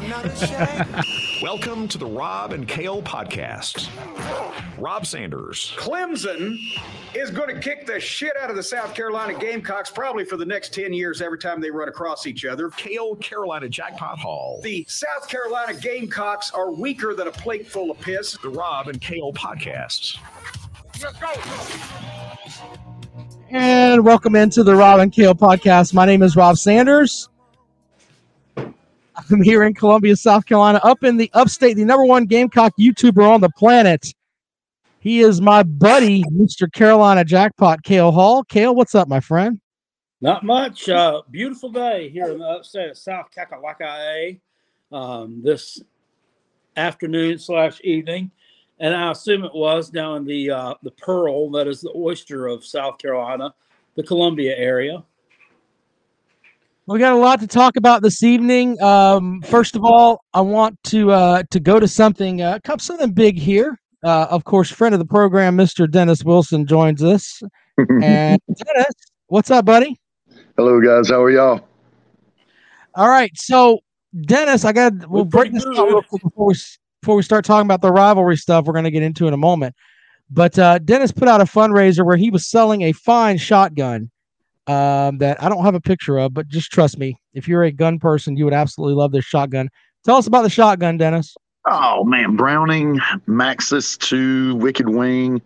[0.00, 1.04] I'm not ashamed.
[1.42, 3.90] Welcome to the Rob and Kale podcast.
[4.78, 6.56] Rob Sanders, Clemson
[7.14, 10.46] is going to kick the shit out of the South Carolina Gamecocks probably for the
[10.46, 12.70] next 10 years every time they run across each other.
[12.70, 18.00] Kale Carolina Jackpot Hall, The South Carolina Gamecocks are weaker than a plate full of
[18.00, 18.38] piss.
[18.42, 20.18] the Rob and Kale podcast.
[21.02, 21.30] Let's go.
[23.50, 25.92] And welcome into the Rob and Kale podcast.
[25.92, 27.28] My name is Rob Sanders.
[29.16, 33.28] I'm here in Columbia, South Carolina, up in the upstate, the number one Gamecock YouTuber
[33.28, 34.14] on the planet.
[35.00, 36.70] He is my buddy, Mr.
[36.70, 38.44] Carolina Jackpot, Kale Hall.
[38.44, 39.60] Kale, what's up, my friend?
[40.20, 40.88] Not much.
[40.88, 44.38] Uh, beautiful day here in the upstate of South Kakalaka
[44.92, 45.82] um, this
[46.76, 48.30] afternoon slash evening,
[48.78, 52.46] and I assume it was down in the uh, the Pearl, that is the oyster
[52.46, 53.54] of South Carolina,
[53.94, 55.02] the Columbia area.
[56.90, 58.82] We got a lot to talk about this evening.
[58.82, 63.38] Um, first of all, I want to uh, to go to something uh, something big
[63.38, 63.78] here.
[64.02, 65.88] Uh, of course, friend of the program, Mr.
[65.88, 67.42] Dennis Wilson, joins us.
[68.02, 68.92] And Dennis,
[69.28, 69.98] what's up, buddy?
[70.56, 71.08] Hello, guys.
[71.08, 71.66] How are y'all?
[72.96, 73.78] All right, so
[74.22, 76.08] Dennis, I got we'll break this down real good.
[76.08, 76.54] quick before we
[77.00, 78.64] before we start talking about the rivalry stuff.
[78.64, 79.76] We're going to get into in a moment.
[80.28, 84.10] But uh, Dennis put out a fundraiser where he was selling a fine shotgun
[84.70, 87.72] um, that I don't have a picture of, but just trust me, if you're a
[87.72, 89.68] gun person, you would absolutely love this shotgun.
[90.04, 91.34] Tell us about the shotgun, Dennis.
[91.66, 95.42] Oh man, Browning Maxus Two Wicked Wing.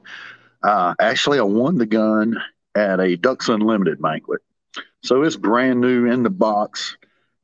[0.63, 2.37] Uh, actually, I won the gun
[2.75, 4.43] at a Ducks Unlimited banquet,
[5.03, 6.97] so it's brand new in the box.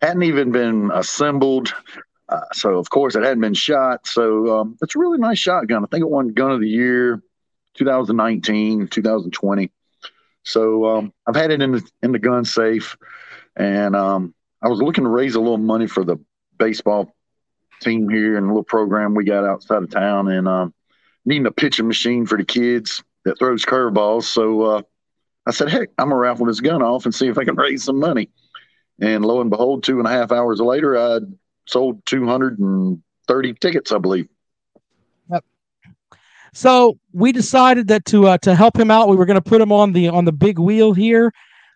[0.03, 1.75] Hadn't even been assembled,
[2.29, 4.07] uh, so of course it hadn't been shot.
[4.07, 5.83] So um, it's a really nice shotgun.
[5.83, 7.23] I think it won Gun of the Year,
[7.75, 9.71] 2019, 2020.
[10.43, 12.97] So um, I've had it in the in the gun safe,
[13.57, 16.17] and um, I was looking to raise a little money for the
[16.59, 17.15] baseball
[17.81, 20.75] team here and a little program we got outside of town and um,
[21.25, 24.25] needing a pitching machine for the kids that throws curveballs.
[24.25, 24.83] So uh,
[25.47, 27.85] I said, heck, I'm to raffle this gun off and see if I can raise
[27.85, 28.31] some money.
[29.01, 31.21] And lo and behold, two and a half hours later, I
[31.67, 34.29] sold 230 tickets, I believe.
[36.53, 39.61] So we decided that to uh, to help him out, we were going to put
[39.61, 41.33] him on the on the big wheel here.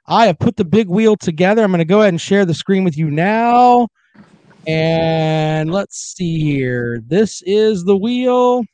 [0.06, 1.62] I have put the big wheel together.
[1.62, 3.88] I'm going to go ahead and share the screen with you now.
[4.66, 7.02] And let's see here.
[7.06, 8.64] This is the wheel.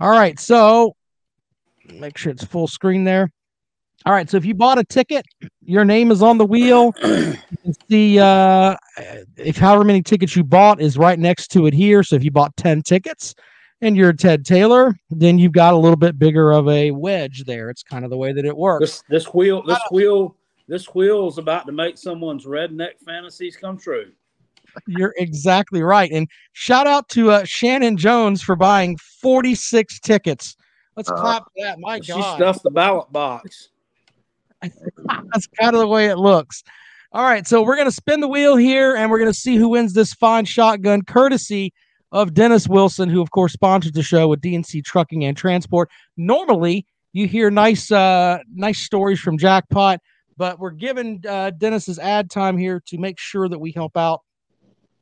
[0.00, 0.96] All right, so
[1.92, 3.30] make sure it's full screen there.
[4.04, 5.24] All right, so if you bought a ticket,
[5.60, 6.92] your name is on the wheel.
[7.64, 8.74] You can see uh,
[9.36, 12.02] if however many tickets you bought is right next to it here.
[12.02, 13.36] So if you bought 10 tickets
[13.82, 17.70] and you're Ted Taylor, then you've got a little bit bigger of a wedge there.
[17.70, 18.80] It's kind of the way that it works.
[18.80, 20.34] This this wheel this wheel
[20.66, 24.10] this wheel is about to make someone's redneck fantasies come true.
[24.88, 26.10] You're exactly right.
[26.10, 30.56] And shout out to uh, Shannon Jones for buying 46 tickets.
[30.96, 31.78] Let's Uh, clap for that.
[31.78, 32.36] My She God.
[32.36, 33.68] stuffed the ballot box.
[35.32, 36.62] That's kind of the way it looks.
[37.12, 39.56] All right, so we're going to spin the wheel here and we're going to see
[39.56, 41.72] who wins this fine shotgun courtesy
[42.10, 45.90] of Dennis Wilson, who of course sponsored the show with DNC Trucking and Transport.
[46.16, 50.00] Normally, you hear nice uh nice stories from Jackpot,
[50.36, 54.20] but we're giving uh, Dennis's ad time here to make sure that we help out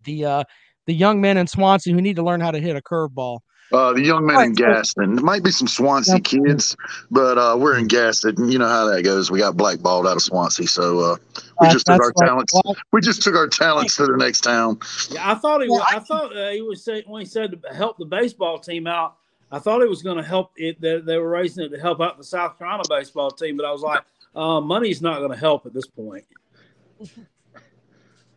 [0.04, 0.44] the uh
[0.87, 3.41] the young men in Swansea who need to learn how to hit a curveball.
[3.72, 5.14] Uh, the young men in Gaston.
[5.14, 6.25] There might be some Swansea Yep.
[6.25, 6.76] kids,
[7.10, 8.50] but uh, we're in Gaston.
[8.50, 9.31] You know how that goes.
[9.31, 11.16] We got blackballed out of Swansea, so uh,
[11.60, 12.26] we Uh, just took our right.
[12.28, 12.53] talents.
[12.53, 14.80] Well, We just took our talents to the next town.
[15.10, 17.62] Yeah, I thought he Well, was, I thought uh, he was saying when he said
[17.62, 19.16] to help the baseball team out.
[19.53, 20.80] I thought it was going to help it.
[20.80, 23.72] That they were raising it to help out the South Carolina baseball team, but I
[23.72, 24.03] was like,
[24.34, 26.25] uh, money's not going to help at this point.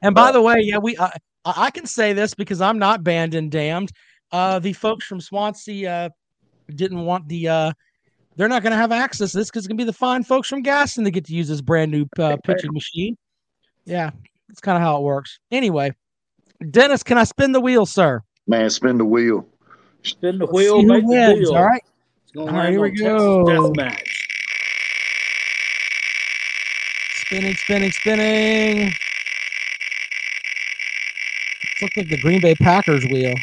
[0.01, 1.09] And by the way, yeah, we uh,
[1.45, 3.91] I I can say this because I'm not banned and damned.
[4.33, 6.09] Uh, the folks from Swansea uh,
[6.75, 7.47] didn't want the.
[7.47, 7.73] Uh,
[8.35, 10.23] they're not going to have access to this because it's going to be the fine
[10.23, 13.15] folks from Gaston that get to use this brand new uh, pitching machine.
[13.85, 14.09] Yeah,
[14.47, 15.37] that's kind of how it works.
[15.51, 15.93] Anyway,
[16.71, 18.23] Dennis, can I spin the wheel, sir?
[18.47, 19.47] Man, spin the wheel.
[20.01, 21.55] Spin the Let's wheel, see who make the wins, deal.
[21.55, 21.83] All right.
[22.23, 23.45] It's going All to right, land here we go.
[23.45, 24.27] Death Match.
[27.17, 28.93] Spinning, spinning, spinning.
[31.61, 33.35] This looks like the Green Bay Packers wheel.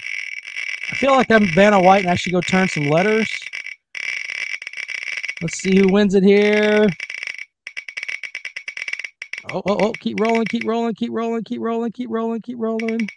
[0.90, 3.30] I feel like I'm Vanna White and I should go turn some letters.
[5.40, 6.86] Let's see who wins it here.
[9.52, 13.08] Oh, oh, oh, keep rolling, keep rolling, keep rolling, keep rolling, keep rolling, keep rolling.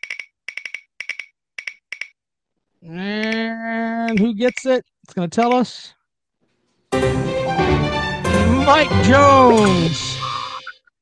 [2.82, 4.86] And who gets it?
[5.04, 5.94] It's going to tell us.
[8.66, 10.18] Mike Jones.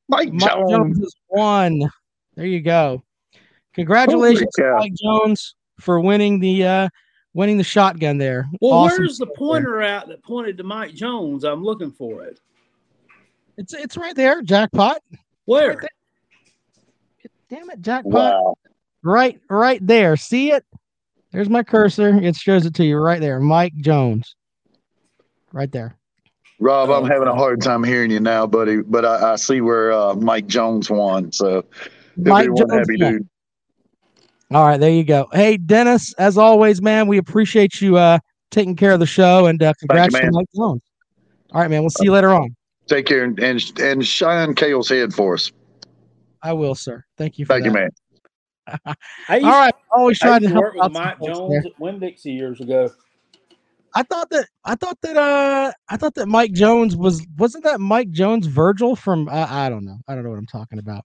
[0.10, 0.72] Mike Mike Jones.
[0.72, 1.92] Jones has won.
[2.36, 3.04] There you go.
[3.74, 6.90] Congratulations, Mike Jones, for winning the uh
[7.34, 8.48] winning the shotgun there.
[8.60, 9.36] Well, Awesome where's the stuff there.
[9.38, 11.44] pointer at that pointed to Mike Jones?
[11.44, 12.40] I'm looking for it.
[13.58, 15.02] It's it's right there, jackpot.
[15.46, 15.82] Where?
[17.50, 18.14] Damn it, jackpot.
[18.14, 18.56] Wow.
[19.04, 20.16] Right, right there.
[20.16, 20.64] See it?
[21.32, 22.18] There's my cursor.
[22.22, 23.40] It shows it to you right there.
[23.40, 24.36] Mike Jones.
[25.52, 25.98] Right there.
[26.60, 29.92] Rob, I'm having a hard time hearing you now, buddy, but I, I see where
[29.92, 31.32] uh, Mike Jones won.
[31.32, 31.66] So
[32.16, 32.72] Mike Jones.
[32.72, 33.12] happy yeah.
[33.12, 33.30] dude.
[34.54, 35.28] All right, there you go.
[35.32, 38.20] Hey, Dennis, as always, man, we appreciate you uh
[38.50, 40.30] taking care of the show and uh, congrats to.
[40.30, 40.82] Mike Jones.
[41.54, 41.82] All right, man.
[41.82, 42.54] We'll see you later on.
[42.88, 45.52] Take care and, and, and shine Kale's head for us.
[46.44, 47.06] I will, sir.
[47.18, 47.90] Thank you for Thank you, man.
[49.30, 51.52] I used, All right, always I trying to to help work with out Mike Jones
[51.52, 51.72] there.
[51.72, 52.92] at Winn Dixie years ago.
[53.94, 57.80] I thought that I thought that uh I thought that Mike Jones was wasn't that
[57.82, 61.04] Mike Jones Virgil from I I don't know I don't know what I'm talking about.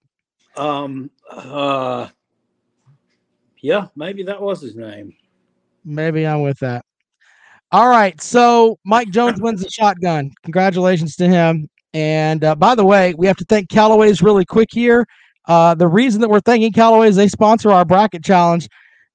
[0.55, 2.07] Um, uh,
[3.67, 5.13] yeah, maybe that was his name.
[5.83, 6.85] Maybe I'm with that.
[7.73, 10.31] All right, so Mike Jones wins the shotgun.
[10.43, 11.67] Congratulations to him.
[11.93, 15.05] And uh, by the way, we have to thank Callaway's really quick here.
[15.49, 18.69] Uh, the reason that we're thanking Callaway's, they sponsor our bracket challenge.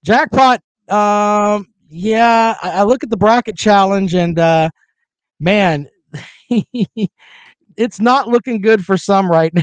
[0.04, 0.60] Jackpot,
[0.90, 4.69] um, yeah, I, I look at the bracket challenge and uh,
[5.40, 5.88] man,
[7.78, 9.62] it's not looking good for some right now.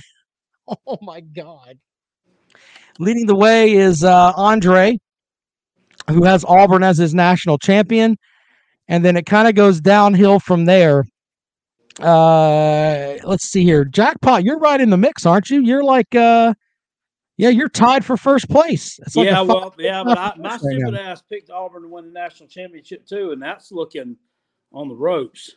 [0.87, 1.77] Oh my God.
[2.99, 4.97] Leading the way is uh, Andre,
[6.09, 8.17] who has Auburn as his national champion.
[8.87, 11.05] And then it kind of goes downhill from there.
[11.99, 13.85] Uh, let's see here.
[13.85, 15.61] Jackpot, you're right in the mix, aren't you?
[15.61, 16.53] You're like, uh,
[17.37, 18.99] yeah, you're tied for first place.
[19.15, 20.87] Like yeah, well, yeah, but I, my right now.
[20.87, 24.17] stupid ass picked Auburn to win the national championship too, and that's looking
[24.73, 25.55] on the ropes.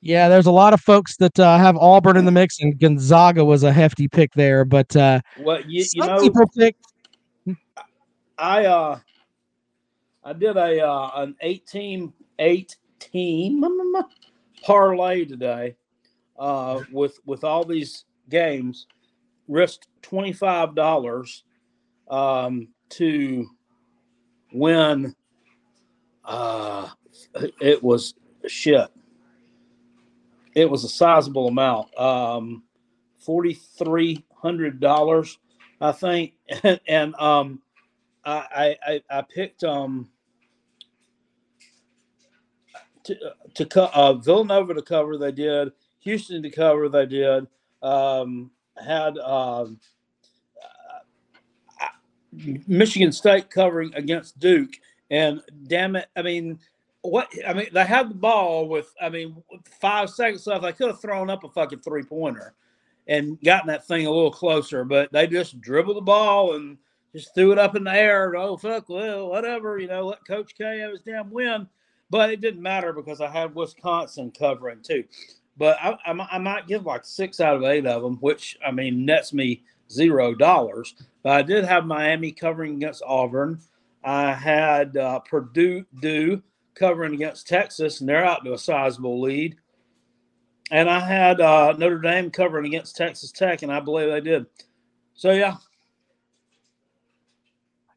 [0.00, 3.44] Yeah, there's a lot of folks that uh, have Auburn in the mix, and Gonzaga
[3.44, 4.64] was a hefty pick there.
[4.64, 6.76] But uh, Well, you, you know, people pick.
[8.38, 8.98] I uh,
[10.22, 13.64] I did a uh, an eight team eight team
[14.62, 15.76] parlay today,
[16.38, 18.86] uh, with with all these games,
[19.48, 21.44] risked twenty five dollars,
[22.10, 23.46] um, to
[24.52, 25.14] win.
[26.24, 26.88] Uh,
[27.60, 28.14] it was
[28.46, 28.88] shit.
[30.56, 32.64] It was a sizable amount, um,
[33.20, 35.38] forty three hundred dollars,
[35.80, 36.34] I think,
[36.88, 37.62] and um,
[38.24, 40.10] I, I I picked um
[43.04, 43.16] to
[43.54, 45.16] to co- uh, Villanova to cover.
[45.18, 46.88] They did Houston to cover.
[46.88, 47.46] They did
[47.82, 49.80] um, had um,
[51.80, 51.88] uh,
[52.66, 54.74] Michigan State covering against Duke.
[55.10, 56.58] And damn it, I mean,
[57.10, 59.42] what I mean, they had the ball with I mean
[59.80, 60.62] five seconds left.
[60.62, 62.54] They could have thrown up a fucking three pointer
[63.08, 66.76] and gotten that thing a little closer, but they just dribbled the ball and
[67.14, 68.34] just threw it up in the air.
[68.36, 71.68] Oh fuck, well, whatever, you know, let Coach K have his damn win.
[72.08, 75.04] But it didn't matter because I had Wisconsin covering too.
[75.56, 78.70] But I, I, I might give like six out of eight of them, which I
[78.70, 80.94] mean nets me zero dollars.
[81.22, 83.60] But I did have Miami covering against Auburn.
[84.04, 86.42] I had uh, Purdue do
[86.76, 89.56] covering against Texas, and they're out to a sizable lead.
[90.70, 94.46] And I had uh, Notre Dame covering against Texas Tech, and I believe they did.
[95.14, 95.56] So yeah,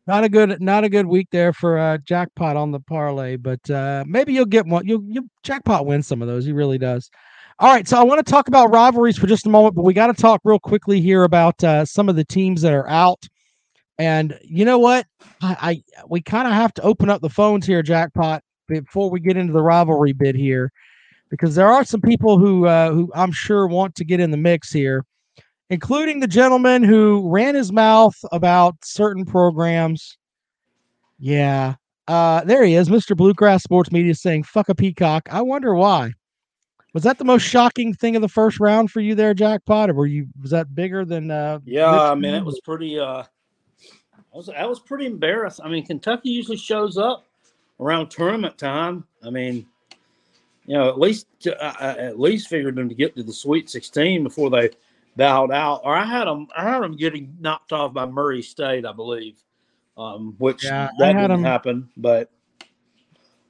[0.10, 3.70] Not a good, not a good week there for uh, jackpot on the parlay, but
[3.70, 4.88] uh, maybe you'll get one.
[4.88, 6.46] You'll, you jackpot wins some of those.
[6.46, 7.12] He really does.
[7.60, 9.94] All right, so I want to talk about rivalries for just a moment, but we
[9.94, 13.24] got to talk real quickly here about uh, some of the teams that are out.
[14.00, 15.06] And you know what?
[15.44, 19.20] I, I we kind of have to open up the phones here, jackpot, before we
[19.20, 20.72] get into the rivalry bit here,
[21.30, 24.38] because there are some people who uh, who I'm sure want to get in the
[24.38, 25.06] mix here
[25.70, 30.18] including the gentleman who ran his mouth about certain programs.
[31.20, 31.76] Yeah.
[32.08, 33.16] Uh, there he is, Mr.
[33.16, 35.30] Bluegrass Sports Media saying, fuck a peacock.
[35.32, 36.14] I wonder why.
[36.94, 39.92] Was that the most shocking thing of the first round for you there, Jackpot?
[39.92, 41.88] Or were you was that bigger than uh yeah.
[41.88, 42.98] I mean, it was pretty.
[42.98, 45.62] Uh, I was I was pretty embarrassed.
[45.64, 47.29] I mean, Kentucky usually shows up
[47.80, 49.06] around tournament time.
[49.24, 49.66] I mean,
[50.66, 51.28] you know, at least
[51.62, 54.70] I I at least figured them to get to the Sweet 16 before they
[55.16, 55.82] bowed out.
[55.84, 56.48] Or I had them.
[56.56, 59.42] I had them getting knocked off by Murray State, I believe,
[59.98, 61.90] um, which Yeah, that didn't 'em- happen.
[61.98, 62.30] But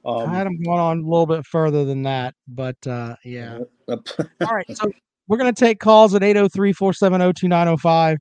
[0.04, 3.58] um, I had them going on a little bit further than that, but uh yeah.
[3.88, 4.66] All right.
[4.76, 4.90] So
[5.28, 8.18] we're going to take calls at 803 470 2905.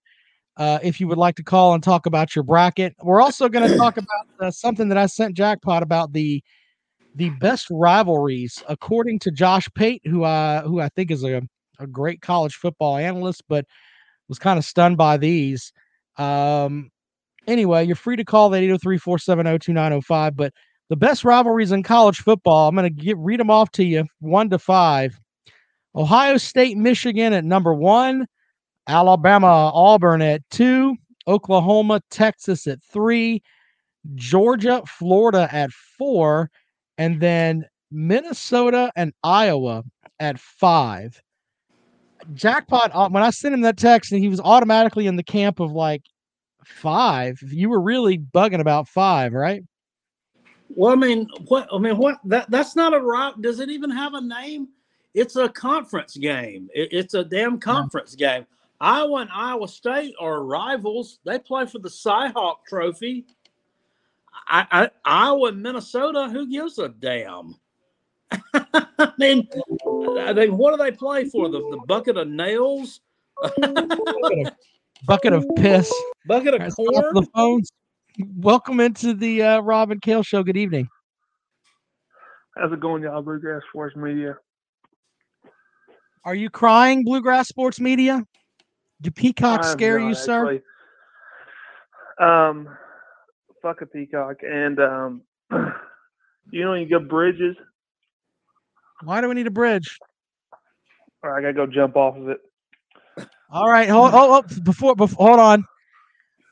[0.60, 3.68] Uh, if you would like to call and talk about your bracket, we're also going
[3.68, 6.44] to talk about uh, something that I sent Jackpot about the
[7.16, 11.42] the best rivalries according to Josh Pate, who I who I think is a,
[11.80, 13.44] a great college football analyst.
[13.48, 13.66] But
[14.28, 15.74] was kind of stunned by these.
[16.18, 16.92] Um,
[17.48, 20.36] anyway, you're free to call that 803 470 2905.
[20.36, 20.54] But
[20.90, 24.06] the best rivalries in college football, I'm going to get read them off to you
[24.20, 25.20] one to five.
[25.96, 28.28] Ohio State, Michigan at number one,
[28.90, 30.96] Alabama, Auburn at two,
[31.28, 33.44] Oklahoma, Texas at three,
[34.16, 36.50] Georgia, Florida at four,
[36.98, 39.84] and then Minnesota and Iowa
[40.20, 41.22] at five.
[42.34, 45.60] Jackpot, uh, when I sent him that text and he was automatically in the camp
[45.60, 46.02] of like
[46.66, 49.64] five, you were really bugging about five, right?
[50.70, 53.34] Well, I mean, what I mean, what that that's not a right.
[53.40, 54.70] Does it even have a name?
[55.14, 56.70] It's a conference game.
[56.74, 58.46] It, it's a damn conference game.
[58.82, 61.20] Iowa and Iowa State are rivals.
[61.26, 63.26] They play for the Cyhawk Trophy.
[64.48, 67.56] I, I, Iowa and Minnesota, who gives a damn?
[68.54, 69.48] I mean,
[70.20, 71.50] I mean, what do they play for?
[71.50, 73.02] The, the bucket of nails?
[75.06, 75.90] Bucket of piss.
[76.28, 77.14] bucket of All right, corn?
[77.14, 77.72] the phones.
[78.36, 80.44] Welcome into the uh, Rob and Kale show.
[80.44, 80.90] Good evening.
[82.58, 83.22] How's it going, y'all?
[83.22, 84.36] Bluegrass Sports Media.
[86.26, 88.26] Are you crying, Bluegrass Sports Media?
[89.02, 90.60] Do peacocks scare you, sir?
[90.60, 90.62] actually.
[92.20, 92.68] Um,
[93.62, 94.38] fuck a peacock.
[94.44, 95.22] And um,
[96.52, 97.56] you know, you go bridges,
[99.04, 99.98] Why do we need a bridge?
[101.24, 102.40] All right, I gotta go jump off of it.
[103.52, 105.66] All right, hold, hold, hold before, before hold on.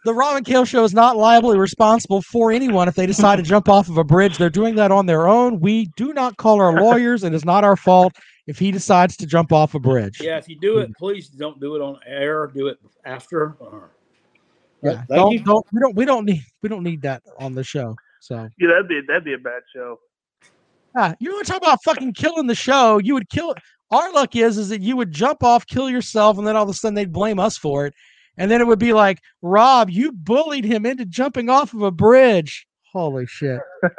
[0.05, 3.43] The Rob and Kale show is not liably responsible for anyone if they decide to
[3.43, 4.37] jump off of a bridge.
[4.37, 5.59] They're doing that on their own.
[5.59, 7.23] We do not call our lawyers.
[7.23, 8.13] And It is not our fault
[8.47, 10.21] if he decides to jump off a bridge.
[10.21, 12.47] Yeah, if you do it, please don't do it on air.
[12.47, 13.57] Do it after.
[13.59, 13.91] Or,
[14.81, 15.43] Yeah, don't, you.
[15.43, 17.95] don't we don't we don't need we don't need that on the show.
[18.21, 19.99] So Yeah, that'd be that'd be a bad show.
[20.95, 22.97] Ah, you want to talk about fucking killing the show?
[22.97, 23.53] You would kill.
[23.91, 26.69] Our luck is is that you would jump off, kill yourself, and then all of
[26.69, 27.93] a sudden they'd blame us for it,
[28.37, 31.91] and then it would be like, Rob, you bullied him into jumping off of a
[31.91, 32.65] bridge.
[32.93, 33.59] Holy shit!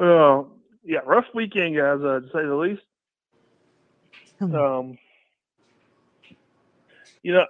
[0.00, 0.52] Oh,
[0.88, 2.82] yeah, rough weekend, guys, uh, to say the least.
[4.38, 4.54] Hmm.
[4.54, 4.98] Um,
[7.22, 7.44] you know,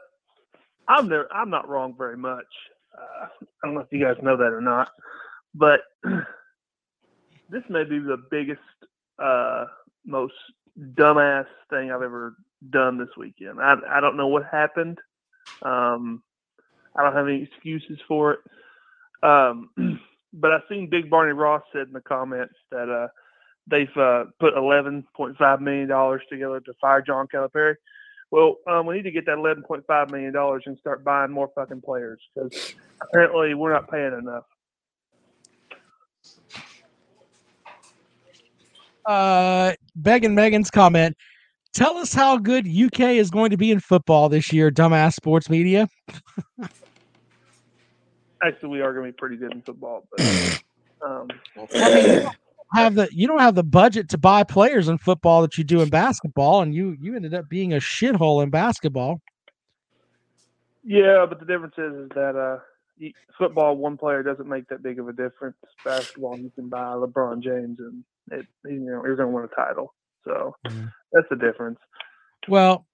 [0.89, 1.33] I'm there.
[1.33, 2.47] I'm not wrong very much.
[2.93, 4.91] Uh, I don't know if you guys know that or not,
[5.55, 5.83] but
[7.49, 8.61] this may be the biggest,
[9.23, 9.67] uh,
[10.05, 10.35] most
[10.95, 12.35] dumbass thing I've ever
[12.71, 13.61] done this weekend.
[13.61, 14.99] I I don't know what happened.
[15.63, 16.25] Um,
[16.97, 18.41] I don't have any excuses for it.
[19.23, 19.71] Um,
[20.33, 23.09] but I seen Big Barney Ross said in the comments that uh,
[23.69, 27.75] they've uh, put eleven point five million dollars together to fire John Calipari.
[28.31, 31.31] Well, um, we need to get that eleven point five million dollars and start buying
[31.31, 34.45] more fucking players because apparently we're not paying enough.
[39.07, 41.17] Uh, begging Megan's comment.
[41.73, 45.49] Tell us how good UK is going to be in football this year, dumbass sports
[45.49, 45.89] media.
[48.43, 50.21] Actually, we are going to be pretty good in football, but
[51.07, 52.37] um, I mean, you don't
[52.75, 55.81] have the you don't have the budget to buy players in football that you do
[55.81, 59.21] in basketball, and you you ended up being a shithole in basketball.
[60.85, 61.27] yeah.
[61.29, 62.59] But the difference is, is that uh,
[63.37, 65.57] football, one player doesn't make that big of a difference.
[65.85, 69.55] Basketball, you can buy LeBron James, and it, you know you're going to win a
[69.55, 69.95] title.
[70.25, 70.91] So Mhm.
[71.13, 71.79] that's the difference.
[72.49, 72.87] Well,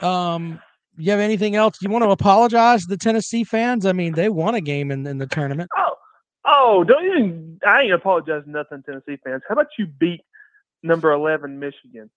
[0.00, 0.60] um,
[0.96, 3.86] you have anything else you want to apologize to the Tennessee fans?
[3.86, 5.70] I mean, they won a game in, in the tournament.
[5.76, 5.94] Oh,
[6.52, 7.60] oh, don't even.
[7.66, 9.42] I ain't apologizing nothing, Tennessee fans.
[9.48, 10.22] How about you beat
[10.82, 12.10] number eleven Michigan?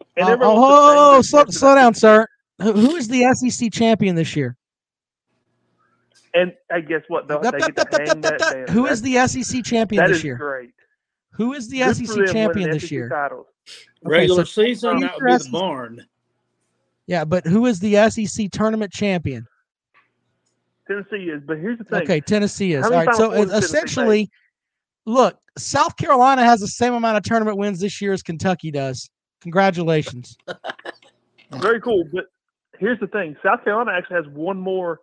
[0.00, 2.26] Oh, everyone oh, was oh, saying oh, that oh, slow, slow down, sir.
[2.60, 4.56] Who, who is the SEC champion this year?
[6.34, 7.28] And I guess what?
[7.28, 10.24] They'll, they get to hang that damn- Who is the SEC champion That this is
[10.24, 10.36] year?
[10.36, 10.70] great.
[11.32, 13.08] Who is the Good SEC champion this SEC year?
[13.08, 13.46] Titles.
[14.04, 16.06] Okay, Regular so- season, that would be the barn.
[17.06, 19.46] Yeah, but who is the SEC tournament champion?
[20.88, 22.02] Tennessee is, but here's the thing.
[22.02, 22.84] Okay, Tennessee is.
[22.84, 23.84] How All many right, so Final Fours it- did Tennessee make?
[23.84, 24.30] essentially,
[25.06, 29.08] look, South Carolina has the same amount of tournament wins this year as Kentucky does.
[29.42, 30.36] Congratulations.
[31.52, 32.04] Very cool.
[32.12, 32.24] But
[32.78, 35.00] here's the thing: South Carolina actually has one more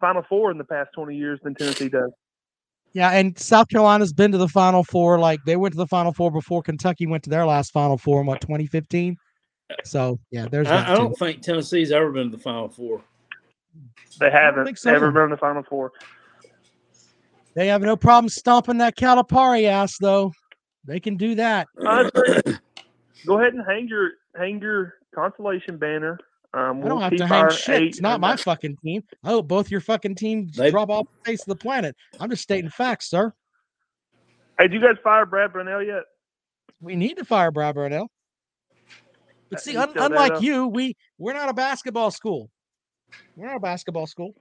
[0.00, 2.10] Final Four in the past 20 years than Tennessee does.
[2.94, 5.18] Yeah, and South Carolina's been to the Final Four.
[5.18, 8.20] Like they went to the Final Four before Kentucky went to their last Final Four
[8.20, 9.16] in what 2015.
[9.84, 13.02] So yeah, there's I, I don't think Tennessee's ever been to the Final Four.
[14.22, 14.92] They haven't think so.
[14.94, 15.92] ever been in the Final Four.
[17.54, 20.32] They have no problem stomping that Calipari ass though.
[20.86, 21.68] They can do that.
[21.86, 22.58] Honestly,
[23.26, 26.18] go ahead and hang your hang your consolation banner.
[26.54, 27.82] Um, I we'll don't have to hang shit.
[27.82, 29.02] It's not my nine- fucking team.
[29.24, 31.96] I hope both your fucking teams They- drop off the face of the planet.
[32.20, 33.32] I'm just stating facts, sir.
[34.58, 36.02] Hey, did you guys fire Brad Brownell yet?
[36.80, 38.08] We need to fire Brad Brownell.
[39.50, 42.50] But see, un- unlike you, we we're not a basketball school.
[43.36, 44.34] We're not a basketball school.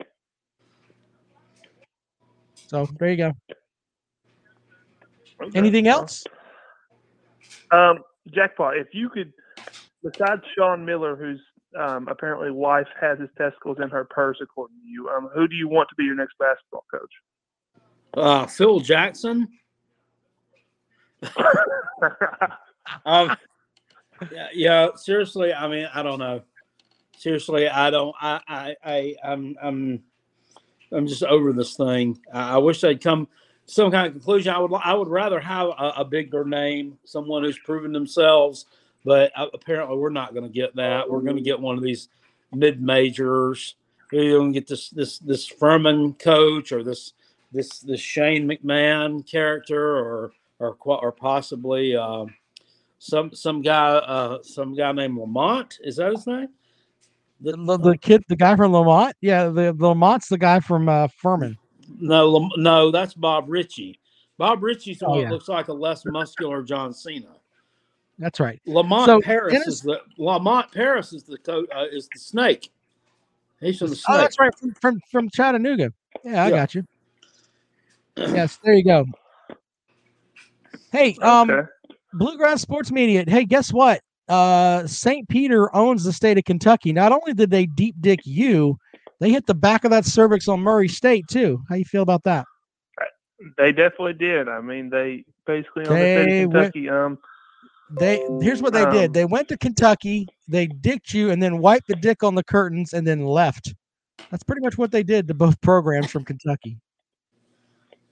[2.68, 3.32] So there you go.
[5.42, 5.58] Okay.
[5.58, 6.24] Anything else?
[7.72, 8.00] Um,
[8.30, 8.78] jackpot.
[8.78, 9.34] If you could,
[10.04, 11.40] besides Sean Miller, whose
[11.78, 15.56] um, apparently wife has his testicles in her purse, according to you, um, who do
[15.56, 17.12] you want to be your next basketball coach?
[18.14, 19.48] Uh, Phil Jackson.
[23.06, 23.36] Um,
[24.32, 26.42] yeah, yeah, seriously, I mean, I don't know.
[27.22, 28.16] Seriously, I don't.
[28.20, 30.04] I, I, I, I'm, I'm,
[30.92, 32.20] I'm just over this thing.
[32.34, 33.28] I, I wish they'd come
[33.68, 34.52] some kind of conclusion.
[34.52, 38.66] I would, I would rather have a, a bigger name, someone who's proven themselves.
[39.06, 41.08] But uh, apparently, we're not going to get that.
[41.08, 42.10] We're going to get one of these
[42.54, 43.76] mid majors.
[44.12, 47.14] We're going to get this, this, this Furman coach or this,
[47.52, 51.96] this, this Shane McMahon character, or, or, or possibly.
[51.96, 52.34] Um,
[52.98, 56.50] some some guy uh some guy named Lamont is that his name
[57.42, 59.16] The, the, the kid, the guy from Lamont.
[59.22, 61.58] Yeah, the, the Lamont's the guy from uh, Furman.
[62.00, 64.00] no no that's Bob Richey
[64.38, 65.30] Bob Richey's the Oh, one that yeah.
[65.32, 67.28] looks like a less muscular John Cena
[68.20, 68.62] That's right.
[68.66, 72.70] Lamont So, Paris Dennis- is the Lamont Paris is the co- uh, is the snake
[73.60, 74.56] he's from the Oh, that's right.
[74.58, 75.92] From from, from Chattanooga.
[76.24, 76.56] Yeah, I Yeah.
[76.56, 76.84] got you.
[78.18, 79.06] Yes, there you go.
[80.92, 81.68] Hey, um, Okay.
[82.14, 83.24] Bluegrass Sports Media.
[83.28, 84.02] Hey, guess what?
[84.30, 85.28] Uh, St.
[85.28, 86.94] Peter owns the state of Kentucky.
[86.94, 88.78] Not only did they deep dick you,
[89.20, 91.62] they hit the back of that cervix on Murray State too.
[91.70, 92.46] How you feel about that?
[93.58, 94.48] They definitely did.
[94.48, 96.90] I mean, they basically on the state of went- Kentucky.
[96.90, 97.18] Um,
[98.00, 99.08] They here's what they did.
[99.08, 102.44] Um, They went to Kentucky, they dicked you, and then wiped the dick on the
[102.44, 103.74] curtains and then left.
[104.30, 106.78] That's pretty much what they did to both programs from Kentucky.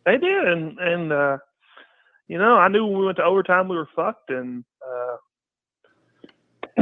[0.06, 1.38] they did, and and uh,
[2.28, 5.16] you know, I knew when we went to overtime we were fucked, and uh,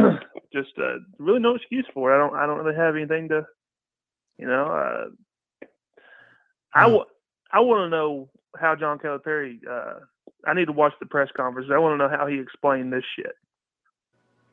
[0.53, 2.15] just uh, really no excuse for it.
[2.15, 2.35] I don't.
[2.35, 3.45] I don't really have anything to,
[4.37, 4.65] you know.
[4.65, 5.67] Uh,
[6.73, 6.97] I Hmm.
[7.51, 9.59] I want to know how John Calipari.
[9.69, 9.99] Uh,
[10.45, 11.69] I need to watch the press conference.
[11.73, 13.33] I want to know how he explained this shit.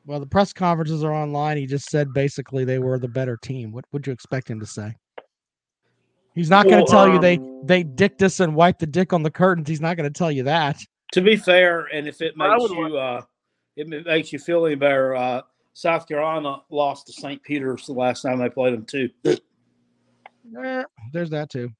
[0.06, 1.56] Well, the press conferences are online.
[1.56, 3.72] He just said basically they were the better team.
[3.72, 4.94] What would you expect him to say?
[6.34, 8.86] He's not going Well, to tell you they um, they dicked us and wiped the
[8.86, 9.68] dick on the curtains.
[9.68, 10.78] He's not going to tell you that.
[11.12, 13.22] to be fair and if it makes would you uh
[13.76, 17.42] it makes you feel any better uh South Carolina lost to St.
[17.42, 19.10] Peter's the last time they played them too
[21.12, 21.70] there's that too.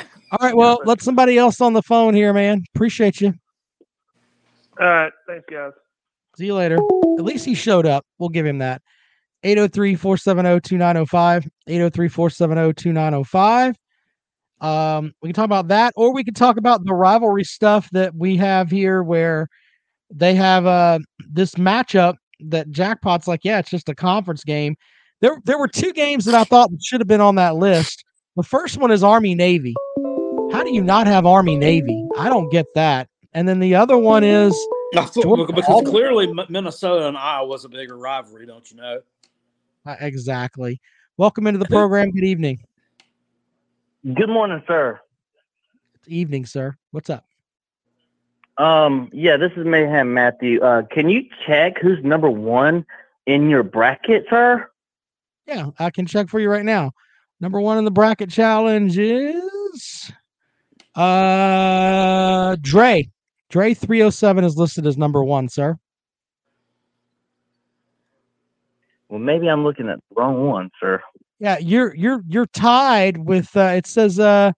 [0.00, 2.62] All right, well, let somebody else on the phone here, man.
[2.74, 3.32] Appreciate you.
[4.80, 5.72] All right, thanks, guys.
[6.36, 6.76] See you later.
[7.18, 8.04] At least he showed up.
[8.18, 8.82] We'll give him that.
[9.44, 11.48] 803 470 2905.
[11.68, 13.76] 803 470 2905.
[14.60, 18.14] Um, we can talk about that, or we can talk about the rivalry stuff that
[18.14, 19.48] we have here where
[20.12, 20.98] they have uh
[21.30, 24.76] this matchup that jackpot's like, yeah, it's just a conference game.
[25.20, 28.04] There there were two games that I thought should have been on that list.
[28.36, 29.74] The first one is Army Navy.
[30.52, 32.06] How do you not have Army Navy?
[32.18, 33.08] I don't get that.
[33.32, 34.52] And then the other one is
[34.96, 38.76] I thought- Jordan because Hall- clearly Minnesota and Iowa was a bigger rivalry don't you
[38.76, 39.00] know
[39.86, 40.80] Uh, exactly.
[41.16, 42.10] Welcome into the program.
[42.10, 42.60] Good evening.
[44.14, 45.00] Good morning, sir.
[46.06, 46.76] Evening, sir.
[46.90, 47.24] What's up?
[48.56, 50.60] Um, yeah, this is Mayhem Matthew.
[50.62, 52.86] Uh, can you check who's number one
[53.26, 54.68] in your bracket, sir?
[55.46, 56.92] Yeah, I can check for you right now.
[57.40, 60.12] Number one in the bracket challenge is
[60.94, 63.10] uh Dre.
[63.50, 65.76] Dre 307 is listed as number one, sir.
[69.08, 71.02] Well, maybe I'm looking at the wrong one, sir.
[71.40, 74.52] Yeah, you're you're you're tied with uh it says uh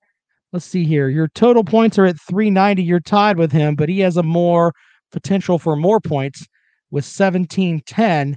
[0.53, 1.09] let's see here.
[1.09, 2.83] Your total points are at 390.
[2.83, 4.73] You're tied with him, but he has a more
[5.13, 6.47] potential for more points
[6.91, 8.37] with 1710,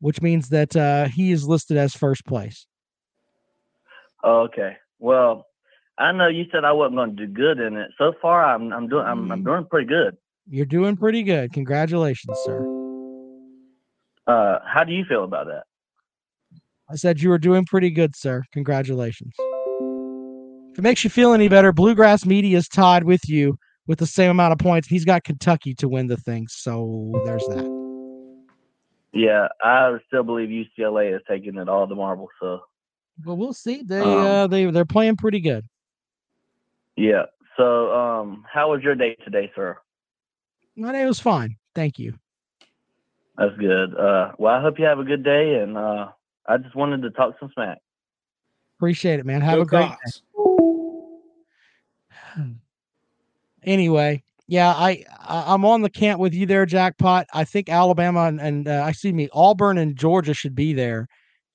[0.00, 2.66] which means that uh he is listed as first place.
[4.24, 4.76] Okay.
[4.98, 5.46] Well,
[5.98, 7.90] I know you said I wasn't going to do good in it.
[7.98, 10.16] So far, I'm I'm doing I'm, I'm doing pretty good.
[10.48, 11.52] You're doing pretty good.
[11.52, 12.60] Congratulations, sir.
[14.26, 15.64] Uh, how do you feel about that?
[16.90, 18.42] I said you were doing pretty good, sir.
[18.52, 19.34] Congratulations.
[20.72, 24.06] If it makes you feel any better, Bluegrass Media is tied with you with the
[24.06, 24.88] same amount of points.
[24.88, 27.66] He's got Kentucky to win the thing, so there's that.
[29.12, 32.28] Yeah, I still believe UCLA is taking it all to marble.
[32.40, 32.60] So
[33.18, 33.82] But we'll see.
[33.82, 35.66] They Um, uh they they're playing pretty good.
[36.96, 37.24] yeah.
[37.58, 39.76] So um, how was your day today, sir?
[40.74, 41.56] My day was fine.
[41.74, 42.14] Thank you.
[43.36, 43.94] That's good.
[43.94, 46.08] Uh, well, I hope you have a good day, and uh,
[46.46, 47.78] I just wanted to talk some smack.
[48.78, 49.42] Appreciate it, man.
[49.42, 50.20] Have Go a great Cox.
[50.20, 50.51] day.
[53.64, 57.26] Anyway, yeah, I, I I'm on the camp with you there, jackpot.
[57.32, 61.08] I think Alabama and, and uh, excuse me, Auburn and Georgia should be there.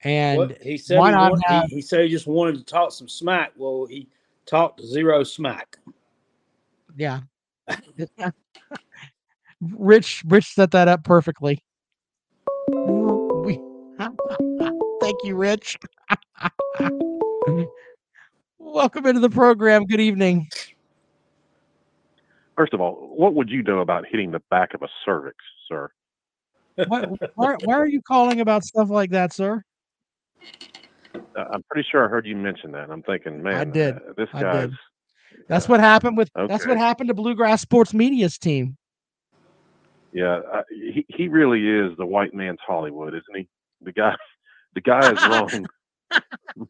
[0.04, 2.56] And What- he said why he, not want- he- have- he said he just wanted
[2.58, 3.52] to talk some smack.
[3.58, 4.08] Well, he
[4.46, 5.78] talked zero smack.
[6.96, 7.22] yeah,
[9.62, 11.64] Rich Rich set that up perfectly.
[15.00, 15.78] Thank you, Rich.
[18.74, 19.86] Welcome into the program.
[19.86, 20.50] Good evening.
[22.58, 25.38] First of all, what would you know about hitting the back of a cervix,
[25.70, 25.90] sir?
[26.88, 29.64] Why, why, why are you calling about stuff like that, sir?
[31.16, 32.92] Uh, I'm pretty sure I heard you mention that.
[32.92, 33.96] I'm thinking, man, I did.
[33.96, 34.70] uh, this I guy's.
[34.70, 34.78] did.
[35.48, 36.30] That's what happened with.
[36.36, 38.76] That's what happened to Bluegrass Sports Media's team.
[40.12, 43.48] Yeah, uh, he he really is the white man's Hollywood, isn't he?
[43.82, 44.16] The guy,
[44.76, 45.66] the guy is wrong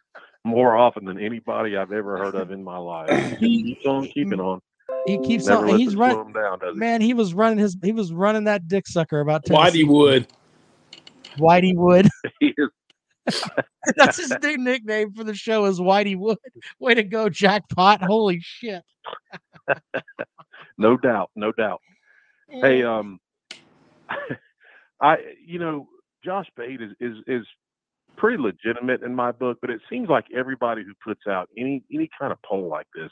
[0.48, 3.10] more often than anybody I've ever heard of in my life.
[3.40, 4.62] He keeps on keeping on.
[5.06, 5.78] He keeps Never on.
[5.78, 6.34] He's running.
[6.34, 6.80] down, does he?
[6.80, 7.78] Man, he was running his.
[7.84, 10.28] He was running that dick sucker about Whitey Wood.
[11.38, 12.10] Whitey Wood.
[12.40, 12.70] He is
[13.98, 16.38] That's his new nickname for the show is Whitey Wood.
[16.80, 18.02] Way to go, jackpot!
[18.02, 18.84] Holy shit!
[20.78, 21.82] no doubt, no doubt.
[22.50, 23.20] Hey, um,
[25.02, 25.88] I, you know,
[26.24, 27.46] Josh Pate is, is is
[28.18, 32.10] pretty legitimate in my book, but it seems like everybody who puts out any any
[32.20, 33.12] kind of poll like this,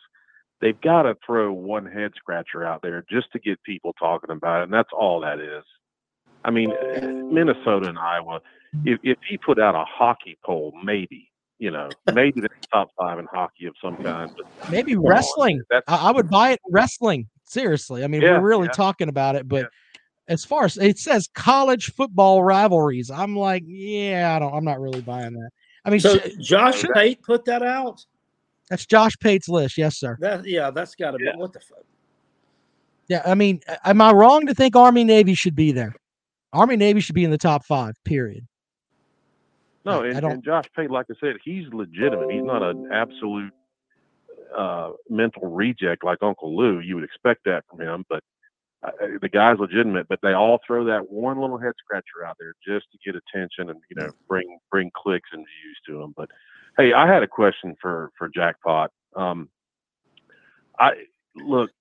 [0.61, 4.61] they've got to throw one head scratcher out there just to get people talking about
[4.61, 5.63] it, and that's all that is.
[6.43, 6.73] I mean,
[7.33, 8.41] Minnesota and Iowa.
[8.83, 13.19] If if he put out a hockey poll, maybe you know, maybe the top five
[13.19, 14.31] in hockey of some kind.
[14.35, 15.61] But Maybe wrestling.
[15.71, 16.59] I, I would buy it.
[16.69, 17.29] Wrestling.
[17.47, 18.73] Seriously, I mean, Yeah, we're really yeah.
[18.73, 19.69] talking about it, but.
[20.27, 24.79] As far as it says college football rivalries, I'm like, yeah, I don't, I'm not
[24.79, 25.49] really buying that.
[25.85, 28.03] I mean, So Josh should- Pate put that out.
[28.69, 29.77] that's Josh Pate's list.
[29.77, 30.17] Yes, sir.
[30.19, 31.35] That yeah, that's got to be Yeah.
[31.35, 31.83] what the fuck.
[33.07, 35.93] Yeah, I mean, am I wrong to think Army Navy should be there?
[36.53, 37.93] Army Navy should be in the top five.
[38.03, 38.47] Period.
[39.85, 42.31] No, I- I don't- and Josh Pate, like I said, he's legitimate.
[42.31, 43.53] He's not an absolute
[44.57, 46.79] uh, mental reject like Uncle Lou.
[46.79, 48.23] You would expect that from him, but
[48.87, 50.07] uh, the guy's legitimate.
[50.07, 53.69] But they all throw that one little head scratcher out there just to get attention
[53.69, 56.13] and you know bring bring clicks and views to them.
[56.15, 56.29] But
[56.77, 58.91] hey, I had a question for for Jackpot.
[59.15, 59.49] Um,
[60.79, 60.91] I
[61.35, 61.71] look.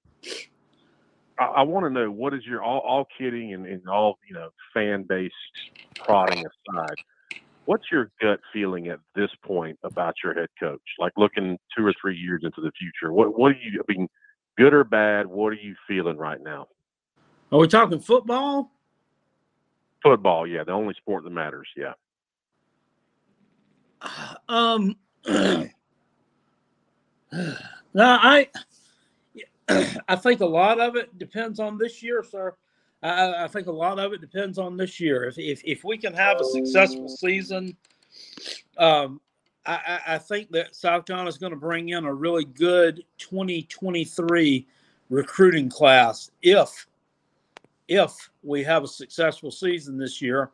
[1.38, 4.34] I, I want to know what is your all, all kidding and, and all you
[4.34, 5.34] know fan based
[6.04, 6.96] prodding aside
[7.66, 10.82] what's your gut feeling at this point about your head coach?
[10.98, 13.80] Like looking two or three years into the future, what what do you?
[13.80, 14.08] I mean,
[14.56, 15.26] good or bad?
[15.26, 16.66] What are you feeling right now?
[17.54, 18.72] Are we talking football?
[20.02, 21.68] Football, yeah, the only sport that matters.
[21.76, 21.92] Yeah,
[24.48, 25.68] Um, no,
[27.94, 28.48] I,
[30.08, 32.56] I think a lot of it depends on this year, sir.
[33.04, 35.22] I, I think a lot of it depends on this year.
[35.22, 37.76] If if, if we can have a successful season,
[38.78, 39.20] um,
[39.64, 43.04] I, I I think that South Carolina is going to bring in a really good
[43.18, 44.66] 2023
[45.08, 46.88] recruiting class if
[47.88, 50.50] if we have a successful season this year.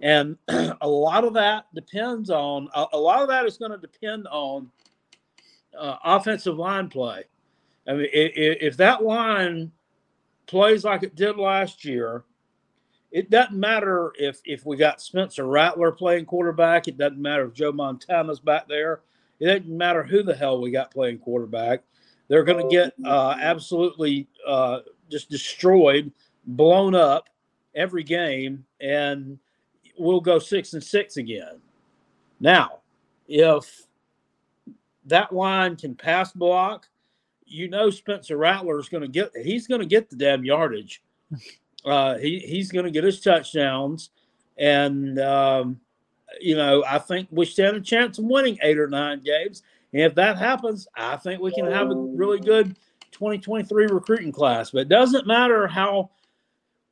[0.00, 3.78] And a lot of that depends on a, a lot of that is going to
[3.78, 4.70] depend on
[5.78, 7.24] uh, offensive line play.
[7.86, 9.72] I mean, if, if that line
[10.46, 12.24] plays like it did last year,
[13.10, 16.88] it doesn't matter if if we got Spencer Rattler playing quarterback.
[16.88, 19.00] It doesn't matter if Joe Montana's back there.
[19.38, 21.82] It doesn't matter who the hell we got playing quarterback.
[22.28, 24.78] They're going to get uh, absolutely uh,
[25.10, 26.10] just destroyed,
[26.46, 27.28] blown up
[27.74, 29.38] every game, and
[29.98, 31.60] we'll go six and six again.
[32.40, 32.80] Now,
[33.28, 33.86] if
[35.06, 36.88] that line can pass block,
[37.46, 41.02] you know Spencer Rattler is going to get he's going to get the damn yardage.
[41.84, 44.10] Uh, he he's going to get his touchdowns,
[44.56, 45.80] and um,
[46.40, 49.64] you know I think we stand a chance of winning eight or nine games.
[49.92, 52.76] And if that happens, I think we can have a really good
[53.10, 54.70] 2023 recruiting class.
[54.70, 56.10] But it doesn't matter how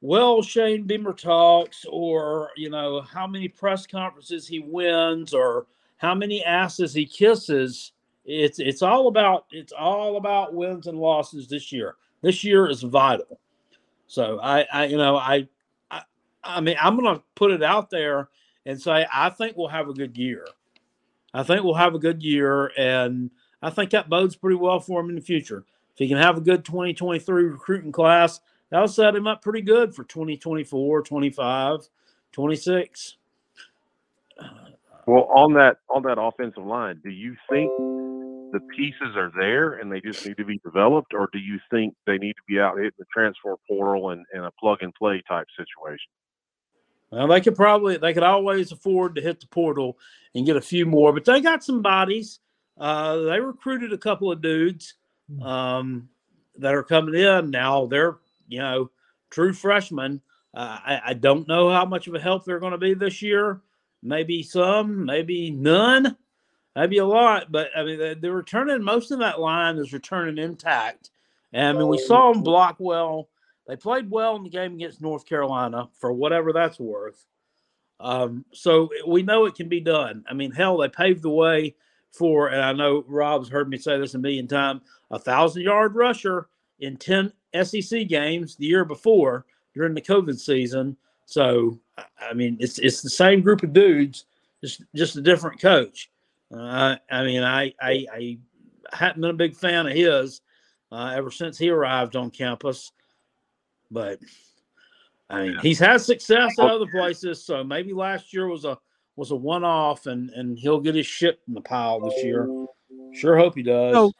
[0.01, 5.67] well Shane Beamer talks, or you know how many press conferences he wins, or
[5.99, 7.93] how many asses he kisses.
[8.25, 11.97] It's it's all about it's all about wins and losses this year.
[12.23, 13.41] This year is vital.
[14.07, 15.49] So I, I you know I,
[15.91, 16.03] I
[16.43, 18.29] I mean I'm gonna put it out there
[18.67, 20.47] and say I think we'll have a good year.
[21.33, 23.31] I think we'll have a good year, and
[23.63, 25.65] I think that bodes pretty well for him in the future.
[25.93, 29.95] If he can have a good 2023 recruiting class, that'll set him up pretty good
[29.95, 31.89] for 2024, 25,
[32.33, 33.17] 26.
[35.07, 37.71] Well, on that on that offensive line, do you think
[38.53, 41.95] the pieces are there and they just need to be developed, or do you think
[42.07, 45.23] they need to be out hitting the transfer portal and, and a plug and play
[45.29, 46.11] type situation?
[47.11, 49.99] Well, they could probably they could always afford to hit the portal
[50.35, 52.39] and get a few more, but they got some bodies.
[52.79, 54.95] Uh, they recruited a couple of dudes
[55.43, 56.09] um,
[56.57, 57.87] that are coming in now.
[57.87, 58.19] They're
[58.51, 58.91] you know
[59.31, 60.21] true freshmen.
[60.53, 63.23] Uh, I, I don't know how much of a help they're going to be this
[63.23, 63.61] year.
[64.03, 66.17] Maybe some, maybe none,
[66.75, 67.53] maybe a lot.
[67.53, 68.83] But I mean, they're, they're returning.
[68.83, 71.11] Most of that line is returning intact.
[71.53, 73.29] And I mean, we saw them block well.
[73.67, 77.25] They played well in the game against North Carolina for whatever that's worth.
[78.01, 80.25] Um, so we know it can be done.
[80.29, 81.77] I mean, hell, they paved the way
[82.13, 85.95] for, and I know Rob's heard me say this a million times, a thousand yard
[85.95, 90.97] rusher in 10 SEC games the year before during the COVID season.
[91.27, 91.79] So,
[92.21, 94.25] I mean, it's it's the same group of dudes,
[94.63, 96.11] just just a different coach.
[96.53, 98.39] Uh, I mean, I, I I
[98.93, 100.41] haven't been a big fan of his
[100.91, 102.91] uh, ever since he arrived on campus,
[103.91, 104.19] but
[105.29, 107.45] I mean, he's had success at other places.
[107.45, 108.77] So maybe last year was a
[109.15, 112.49] was a one off, and and he'll get his shit in the pile this year.
[113.15, 113.95] Sure hope he does.
[113.95, 114.13] So,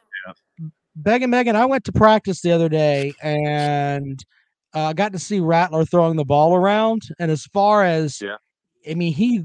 [0.95, 4.23] Megan, Megan, I went to practice the other day and
[4.73, 7.01] I uh, got to see Rattler throwing the ball around.
[7.19, 8.37] And as far as, Yeah.
[8.89, 9.43] I mean, he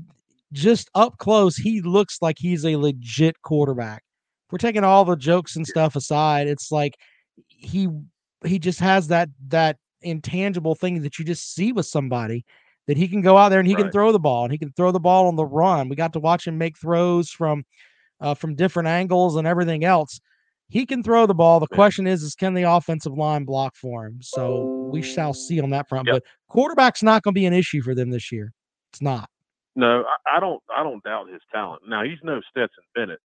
[0.52, 4.02] just up close, he looks like he's a legit quarterback.
[4.46, 6.94] If we're taking all the jokes and stuff aside, it's like
[7.48, 7.88] he
[8.44, 12.44] he just has that that intangible thing that you just see with somebody
[12.86, 14.72] that he can go out there and he can throw the ball and he can
[14.72, 15.88] throw the ball on the run.
[15.88, 17.64] We got to watch him make throws from
[18.20, 20.20] uh, from different angles and everything else.
[20.68, 21.60] He can throw the ball.
[21.60, 24.18] The question is, is can the offensive line block for him?
[24.20, 26.06] So we shall see on that front.
[26.08, 26.14] Yep.
[26.16, 28.52] But quarterback's not going to be an issue for them this year.
[28.92, 29.28] It's not.
[29.76, 30.60] No, I, I don't.
[30.76, 31.82] I don't doubt his talent.
[31.86, 33.20] Now he's no Stetson Bennett,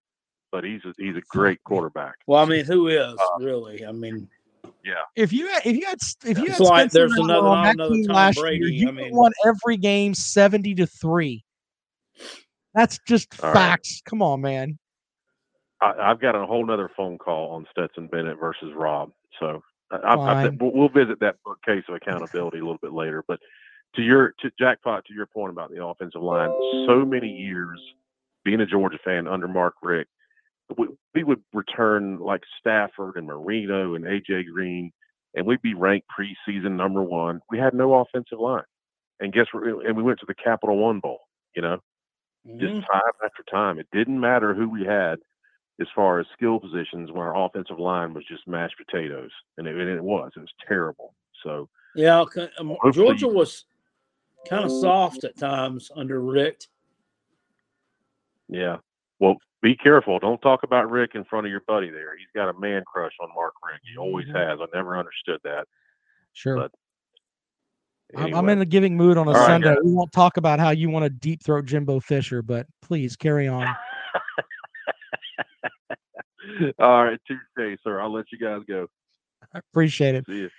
[0.51, 2.15] but he's a, he's a great quarterback.
[2.27, 3.85] well, I mean, who is Uh, really?
[3.85, 4.27] I mean,
[4.85, 4.93] yeah.
[5.15, 7.63] If you had, if you had, if you It's had like Spencer there's another- on
[7.63, 10.85] that another team Tom last Brady, year, you I mean- won every game seventy to
[10.85, 11.43] three.
[12.75, 13.53] That's just All right.
[13.55, 14.01] facts.
[14.05, 14.77] Come on, man.
[15.81, 19.11] I, I've got a whole nother phone call on Stetson Bennett versus Rob.
[19.39, 20.57] So I, I, I, Fine.
[20.59, 23.23] we'll we'll visit that case of accountability a little bit later.
[23.27, 23.39] But
[23.95, 26.49] to your to jackpot to your point about the offensive line,
[26.87, 27.79] so many years
[28.43, 30.09] being a Georgia fan under Mark Richt,
[30.77, 34.91] we, we would return like Stafford and Moreno and AJ Green,
[35.35, 37.41] and we'd be ranked preseason number one.
[37.49, 38.63] We had no offensive line,
[39.19, 39.63] and guess what?
[39.85, 41.19] And we went to the Capital One Bowl.
[41.55, 41.79] You know,
[42.45, 42.87] just mhm.
[42.91, 43.79] time after time.
[43.79, 45.19] It didn't matter who we had
[45.81, 49.75] as far as skill positions when our offensive line was just mashed potatoes, and it,
[49.75, 50.31] and it was.
[50.37, 51.13] It was terrible.
[51.43, 53.65] So yeah, c- um, Hopefully- Georgia was
[54.47, 56.67] kind of soft at times under Richt.
[58.47, 58.77] yeah.
[59.19, 60.17] Well, be careful.
[60.17, 62.17] Don't talk about Richt in front of your buddy there.
[62.17, 63.83] He's got a man crush on Mark Richt.
[63.91, 64.35] He always Mhm.
[64.49, 64.59] has.
[64.59, 65.67] I never understood that.
[66.33, 66.55] Sure.
[66.55, 66.71] But
[68.17, 69.75] I'm, I'm in a giving mood on a All right, Sunday.
[69.75, 69.77] guys.
[69.83, 73.47] we won't talk about how you want to deep throat Jimbo Fisher, but please carry
[73.47, 73.67] on.
[76.79, 77.99] All right, Tuesday, sir.
[78.01, 78.87] I'll let you guys go.
[79.53, 80.25] I appreciate it.
[80.25, 80.49] See you.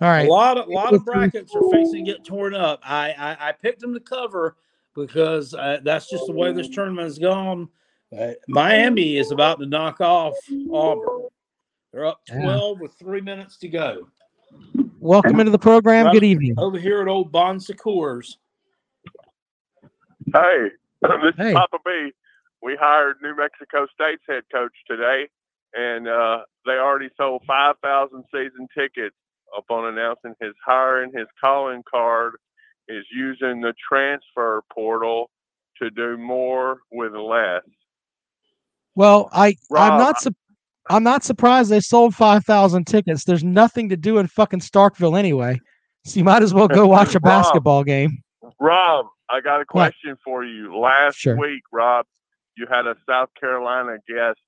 [0.00, 0.26] All right.
[0.26, 2.80] A lot of lot of brackets are facing to get torn up.
[2.84, 4.56] I I, I picked them to cover
[4.94, 7.68] because uh, that's just the way this tournament has gone.
[8.16, 10.38] Uh, Miami is about to knock off
[10.70, 11.28] Auburn.
[11.92, 12.42] They're up Yeah.
[12.42, 14.06] twelve with three minutes to go.
[15.00, 16.12] Welcome into the program.
[16.12, 16.54] Good evening.
[16.58, 18.38] Over here at Old Bon Secours.
[20.34, 20.68] Hey,
[21.02, 21.48] this Hey.
[21.50, 22.12] is Papa B.
[22.62, 25.28] We hired New Mexico State's head coach today,
[25.74, 29.14] and uh, they already sold 5,000 season tickets
[29.56, 31.12] upon announcing his hiring.
[31.14, 32.34] His calling card
[32.88, 35.30] is using the transfer portal
[35.82, 37.62] to do more with less.
[38.94, 40.34] Well, I I'm not su-
[40.88, 43.24] I'm not surprised they sold five thousand tickets.
[43.24, 45.60] There's nothing to do in fucking Starkville anyway,
[46.06, 47.22] so you might as well go watch a Rob.
[47.22, 48.22] basketball game.
[48.58, 50.74] Rob, I got a question for you.
[50.78, 51.36] Last Sure.
[51.36, 52.06] week, Rob,
[52.56, 54.40] you had a South Carolina guest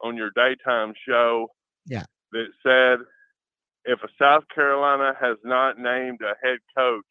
[0.00, 1.48] on your daytime show.
[1.86, 2.04] Yeah.
[2.32, 2.98] That said,
[3.84, 7.04] if a South Carolina has not named a head coach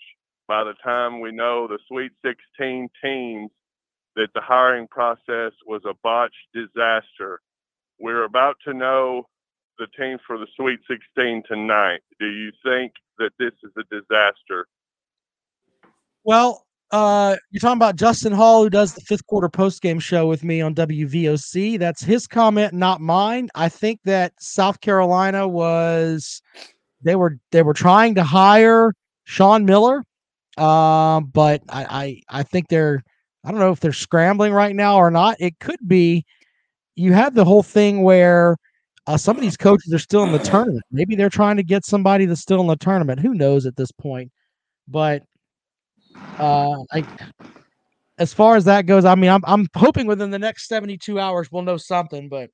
[0.48, 3.50] by the time we know the Sweet 16 teams,
[4.16, 7.42] that the hiring process was a botched disaster.
[8.00, 9.28] We're about to know
[9.78, 12.02] the team for the Sweet 16 tonight.
[12.20, 14.68] Do you think that this is a disaster?
[16.24, 20.28] Well, uh, you're talking about Justin Hall, who does the fifth quarter post game show
[20.28, 21.78] with me on WVOC.
[21.78, 23.50] That's his comment, not mine.
[23.54, 26.42] I think that South Carolina was
[27.02, 28.94] they were they were trying to hire
[29.26, 30.06] Sean Miller,
[30.58, 33.04] um, but I, I I think they're
[33.44, 35.36] I don't know if they're scrambling right now or not.
[35.42, 36.24] It could be
[36.96, 38.56] you have the whole thing where
[39.06, 40.86] uh, some of these coaches are still in the tournament.
[40.92, 43.20] Maybe they're trying to get somebody that's still in the tournament.
[43.20, 44.32] Who knows at this point?
[44.88, 45.24] But
[46.40, 47.06] uh, I,
[48.18, 51.52] as far as that goes, I mean, I'm I'm hoping within the next 72 hours
[51.52, 52.30] we'll know something.
[52.30, 52.50] But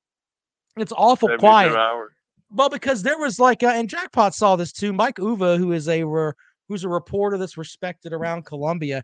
[0.76, 1.74] it's awful quiet.
[1.74, 2.12] hours.
[2.54, 4.92] Well, because there was like, uh, and Jackpot saw this too.
[4.92, 6.02] Mike Uva, who is a
[6.68, 9.02] who's a reporter that's respected around Columbia,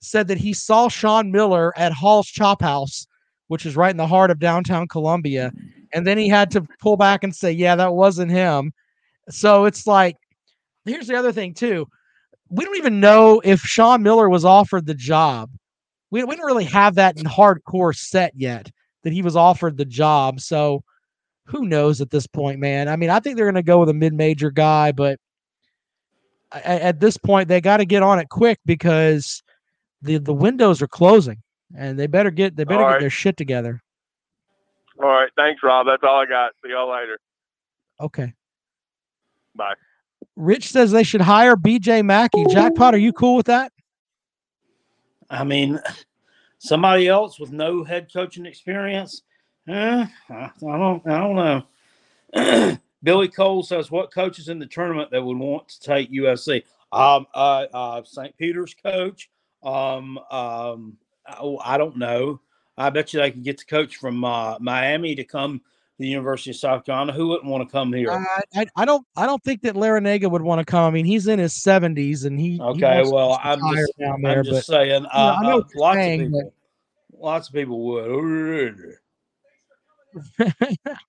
[0.00, 3.06] said that he saw Sean Miller at Hall's Chop House,
[3.48, 5.52] which is right in the heart of downtown Columbia,
[5.92, 8.72] and then he had to pull back and say, "Yeah, that wasn't him."
[9.30, 10.16] So it's like,
[10.84, 11.86] here's the other thing too.
[12.50, 15.50] We don't even know if Sean Miller was offered the job.
[16.10, 18.70] We, we don't really have that in hardcore set yet
[19.04, 20.40] that he was offered the job.
[20.40, 20.82] So
[21.46, 22.88] who knows at this point, man?
[22.88, 25.18] I mean, I think they're going to go with a mid-major guy, but
[26.52, 29.42] a- at this point, they got to get on it quick because
[30.00, 31.42] the the windows are closing,
[31.76, 33.82] and they better get they better All get their shit together.
[35.02, 35.30] All right.
[35.36, 35.86] Thanks, Rob.
[35.86, 36.52] That's all I got.
[36.64, 37.18] See y'all later.
[38.00, 38.32] Okay.
[39.54, 39.74] Bye.
[40.38, 42.48] Rich says they should hire BJ McKie.
[42.50, 43.72] Jackpot, are you cool with that?
[45.28, 45.80] I mean,
[46.58, 49.22] somebody else with no head coaching experience.
[49.66, 51.06] Eh, I don't.
[51.06, 51.64] I don't
[52.34, 52.78] know.
[53.02, 56.62] Billy Cole says, "What coaches in the tournament that would want to take USC?
[56.92, 58.34] Um, uh, uh, St.
[58.38, 59.28] Peter's coach.
[59.64, 60.96] Um, um,
[61.40, 62.40] oh, I don't know.
[62.78, 65.62] I bet you they can get the coach from uh, Miami to come
[65.98, 67.12] the University of South Carolina.
[67.12, 68.10] Who wouldn't want to come here?
[68.10, 70.84] I, I, I don't I don't think that Larrañaga would want to come.
[70.84, 74.22] I mean, he's in his seventies and he he Okay, to well, I'm just, down
[74.22, 75.06] there, I'm just but saying.
[75.06, 76.52] Uh, I know uh, lots saying, of but- people,
[77.20, 78.94] lots of people would.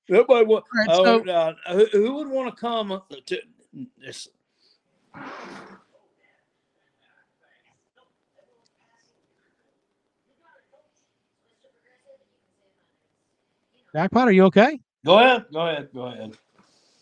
[0.09, 0.63] Everybody would.
[0.75, 3.37] Right, oh, so- uh, who, who would want to come to
[3.97, 4.27] this?
[13.93, 14.79] Jackpot, are you okay?
[15.05, 15.45] Go ahead.
[15.51, 15.89] Go ahead.
[15.93, 16.37] Go ahead.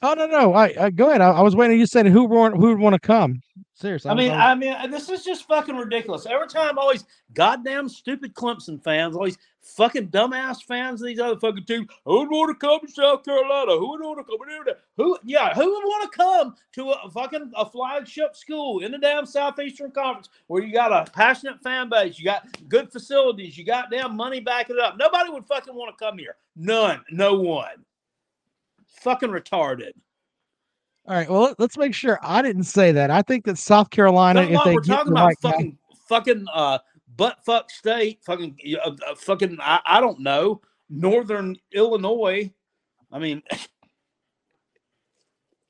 [0.01, 1.21] Oh no no, I, I go ahead.
[1.21, 1.79] I, I was waiting.
[1.79, 3.41] You said who who would want to come?
[3.73, 6.25] Seriously, I mean, I mean, this is just fucking ridiculous.
[6.25, 11.65] Every time, always goddamn stupid Clemson fans, always fucking dumbass fans of these other fucking
[11.65, 11.87] teams.
[12.05, 13.73] Who would want to come to South Carolina?
[13.73, 14.77] Who would want to come here?
[14.95, 18.97] Who, yeah, who would want to come to a fucking a flagship school in the
[18.97, 23.63] damn Southeastern Conference where you got a passionate fan base, you got good facilities, you
[23.63, 24.97] got damn money backing it up?
[24.97, 26.35] Nobody would fucking want to come here.
[26.55, 27.03] None.
[27.11, 27.85] No one.
[29.01, 29.91] Fucking retarded.
[31.07, 31.29] all right.
[31.29, 33.09] Well, let- let's make sure I didn't say that.
[33.11, 35.77] I think that South Carolina, if they we're get talking the about right guy- fucking
[36.09, 36.79] fucking uh
[37.15, 42.51] butt fuck state, fucking uh, uh, fucking I, I don't know, northern Illinois.
[43.11, 43.41] I mean,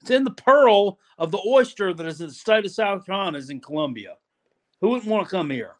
[0.01, 3.37] it's in the pearl of the oyster that is in the state of South Carolina
[3.37, 4.15] is in Columbia.
[4.81, 5.75] Who wouldn't want to come here?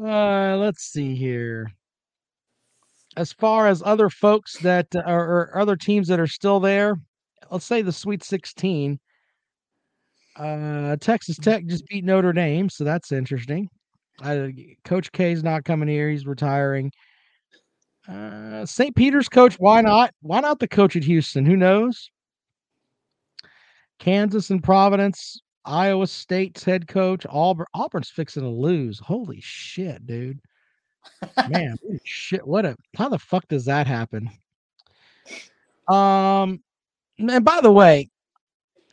[0.00, 1.72] Uh, let's see here.
[3.16, 6.96] As far as other folks that uh, are or other teams that are still there,
[7.50, 8.98] let's say the Sweet 16.
[10.36, 13.68] Uh, Texas Tech just beat Notre Dame, so that's interesting.
[14.22, 14.48] Uh,
[14.84, 16.92] coach K's not coming here; he's retiring.
[18.08, 18.94] Uh, St.
[18.94, 20.12] Peter's coach, why not?
[20.22, 21.44] Why not the coach at Houston?
[21.44, 22.10] Who knows?
[23.98, 27.66] Kansas and Providence, Iowa State's head coach, Auburn.
[27.74, 28.98] Auburn's fixing to lose.
[28.98, 30.40] Holy shit, dude!
[31.48, 32.46] Man, shit!
[32.46, 34.30] What a how the fuck does that happen?
[35.88, 36.62] Um,
[37.18, 38.08] and by the way,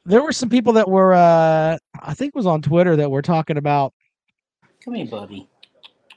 [0.05, 3.21] there were some people that were, uh, I think, it was on Twitter that were
[3.21, 3.93] talking about
[4.83, 5.47] Come here, buddy.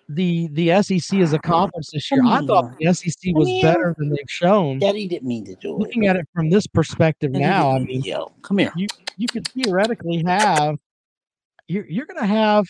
[0.09, 2.22] the the SEC as a conference this year.
[2.24, 4.79] I thought the SEC was better than they've shown.
[4.79, 5.79] Daddy didn't mean to do it.
[5.79, 8.33] Looking at it from this perspective Daddy now, I mean, yell.
[8.42, 8.72] Come here.
[8.76, 10.76] you you could theoretically have
[11.68, 12.66] you're you're gonna have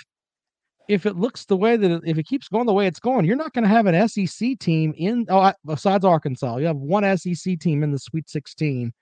[0.90, 3.24] if it looks the way that it, if it keeps going the way it's going,
[3.24, 5.24] you're not going to have an SEC team in.
[5.28, 8.92] Oh, besides Arkansas, you have one SEC team in the Sweet 16.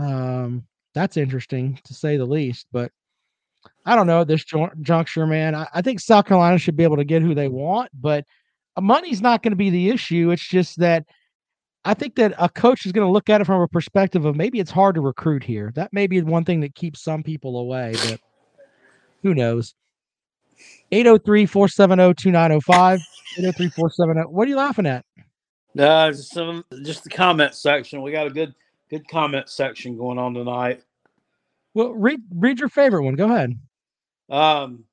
[0.00, 2.66] Um, that's interesting to say the least.
[2.72, 2.90] But
[3.86, 5.54] I don't know at this jun- juncture, man.
[5.54, 8.24] I, I think South Carolina should be able to get who they want, but
[8.80, 10.32] money's not going to be the issue.
[10.32, 11.04] It's just that
[11.84, 14.34] I think that a coach is going to look at it from a perspective of
[14.34, 15.70] maybe it's hard to recruit here.
[15.76, 18.18] That may be one thing that keeps some people away, but
[19.22, 19.74] who knows?
[20.90, 23.00] 803 470 2905.
[23.38, 24.20] 803 470.
[24.30, 25.04] What are you laughing at?
[25.76, 28.02] Just some just the comment section.
[28.02, 28.54] We got a good
[28.90, 30.82] good comment section going on tonight.
[31.74, 33.14] Well, read read your favorite one.
[33.14, 33.58] Go ahead.
[34.28, 34.84] Um,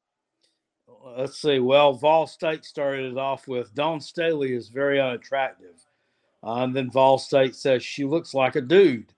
[1.17, 1.59] let's see.
[1.59, 5.85] Well, Vol State started it off with Dawn Staley is very unattractive.
[6.41, 9.13] Uh, and then Vol State says she looks like a dude.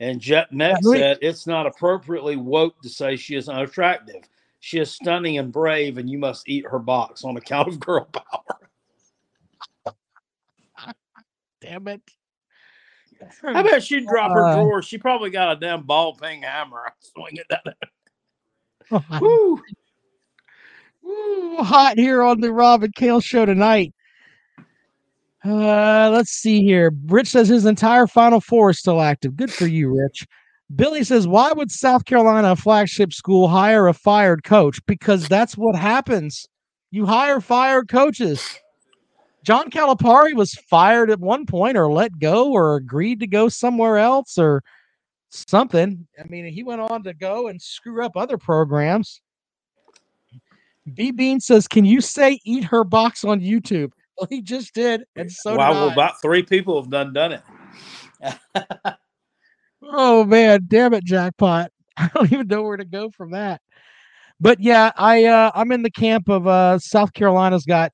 [0.00, 4.22] And Jet Net said it's not appropriately woke to say she is unattractive.
[4.60, 8.04] She is stunning and brave, and you must eat her box on account of girl
[8.12, 10.04] power.
[11.60, 12.02] damn it.
[13.44, 14.82] I bet she'd drop her Uh, drawer.
[14.82, 16.92] She probably got a damn ball peen hammer.
[17.00, 19.20] Swing it down there.
[19.20, 19.60] Woo.
[21.02, 23.94] Woo, hot here on the Rob and Kale show tonight.
[25.44, 26.92] Uh, let's see here.
[27.06, 29.36] Rich says his entire Final Four is still active.
[29.36, 30.26] Good for you, Rich.
[30.74, 34.84] Billy says, Why would South Carolina, flagship school, hire a fired coach?
[34.86, 36.46] Because that's what happens.
[36.90, 38.58] You hire fired coaches.
[39.42, 43.96] John Calipari was fired at one point, or let go, or agreed to go somewhere
[43.96, 44.62] else, or
[45.30, 46.06] something.
[46.18, 49.20] I mean, he went on to go and screw up other programs.
[50.94, 53.92] B Bean says, Can you say eat her box on YouTube?
[54.20, 57.32] Well, he just did, and so wow, did well, about three people have done done
[57.32, 57.42] it.
[59.82, 61.70] Oh man, damn it, jackpot.
[61.96, 63.60] I don't even know where to go from that.
[64.40, 67.92] But yeah, I uh I'm in the camp of uh South Carolina's got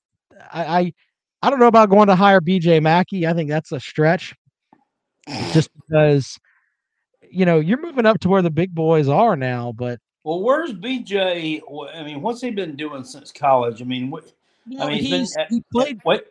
[0.53, 0.93] I I,
[1.43, 3.29] I don't know about going to hire BJ McKie.
[3.29, 4.35] I think that's a stretch.
[5.53, 6.39] Just because
[7.31, 10.73] you know, you're moving up to where the big boys are now, but Well, where's
[10.73, 11.61] BJ?
[11.93, 13.83] I mean, what's he been doing since college?
[13.83, 14.33] I mean, what,
[14.67, 16.23] you I mean, he's been at- he played Wait,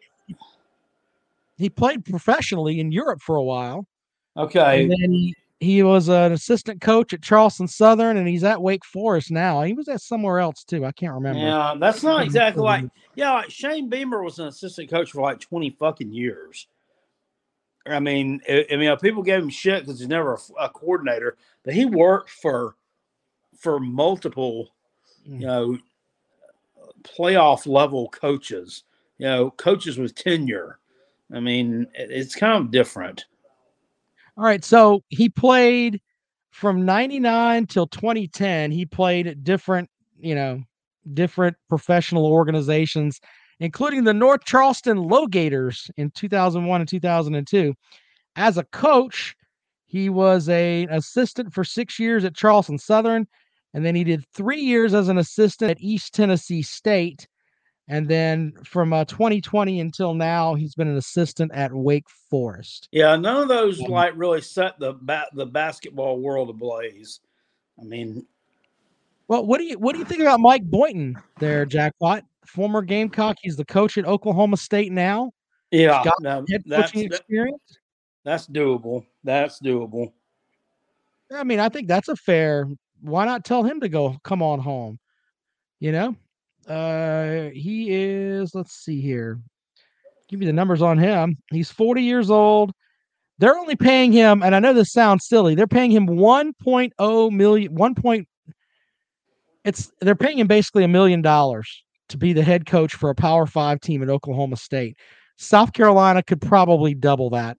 [1.58, 3.86] he played professionally in Europe for a while.
[4.38, 4.84] okay.
[4.84, 8.84] And then he, he was an assistant coach at Charleston Southern and he's at Wake
[8.86, 9.62] Forest now.
[9.62, 10.86] He was at somewhere else too.
[10.86, 11.40] I can't remember.
[11.40, 12.86] Yeah, that's not exactly like
[13.16, 16.68] yeah, like Shane Beamer was an assistant coach for like twenty fucking years.
[17.88, 21.74] I mean, I, I mean, people gave him shit because he's never a coordinator, but
[21.74, 22.76] he worked for
[23.58, 24.70] for multiple,
[25.28, 25.42] Mm.
[25.42, 25.78] you know,
[27.04, 28.84] playoff level coaches.
[29.18, 30.80] You know, coaches with tenure.
[31.34, 33.26] I mean, it, it's kind of different.
[34.38, 36.02] All right, so he played
[36.52, 38.72] from 99 till 2010.
[38.72, 40.62] He played at different, you know,
[41.14, 43.22] different professional organizations,
[43.62, 47.74] including the North Charleston Low Gators in 2001 and 2002.
[48.36, 49.36] As a coach,
[49.86, 53.28] he was a assistant for 6 years at Charleston Southern,
[53.74, 57.28] and then he did 3 years as an assistant at East Tennessee State.
[57.88, 62.88] And then from uh, 2020 until now, he's been an assistant at Wake Forest.
[62.92, 67.20] Yeah, none of those like really set the ba- the basketball world ablaze.
[67.80, 68.26] I mean,
[69.28, 72.24] Well, what do you what do you think about Mike Boynton there, Jackpot?
[72.48, 73.38] Former Gamecock.
[73.42, 75.32] He's the coach at Oklahoma State now.
[75.72, 77.78] yeah, no, Head that's coaching experience.
[78.24, 79.06] that's doable.
[79.24, 80.12] That's doable.
[81.36, 82.68] I mean, I think that's a fair.
[83.02, 84.98] Why not tell him to go come on home?
[85.80, 86.16] You know,
[86.68, 88.56] uh, he is.
[88.56, 89.40] Let's see here.
[90.28, 91.38] Give me the numbers on him.
[91.52, 92.72] He's 40 years old.
[93.38, 95.56] They're only paying him, and I know this sounds silly.
[95.56, 97.76] They're paying him 1.0 million.
[97.76, 97.96] 1.
[97.96, 98.28] Point,
[99.66, 103.16] it's they're paying him basically a million dollars to be the head coach for a
[103.16, 104.98] Power Five team at Oklahoma State.
[105.38, 107.58] South Carolina could probably double that.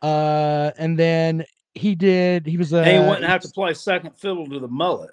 [0.00, 1.44] Uh, and then
[1.74, 2.46] he did.
[2.46, 2.84] He was a.
[2.84, 5.10] he wouldn't have to play second fiddle to the mullet.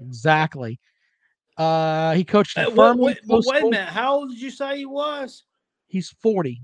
[0.00, 0.78] Exactly.
[1.56, 3.88] Uh, he coached Uh, wait, wait, wait a minute.
[3.88, 5.44] How old did you say he was?
[5.86, 6.60] He's 40.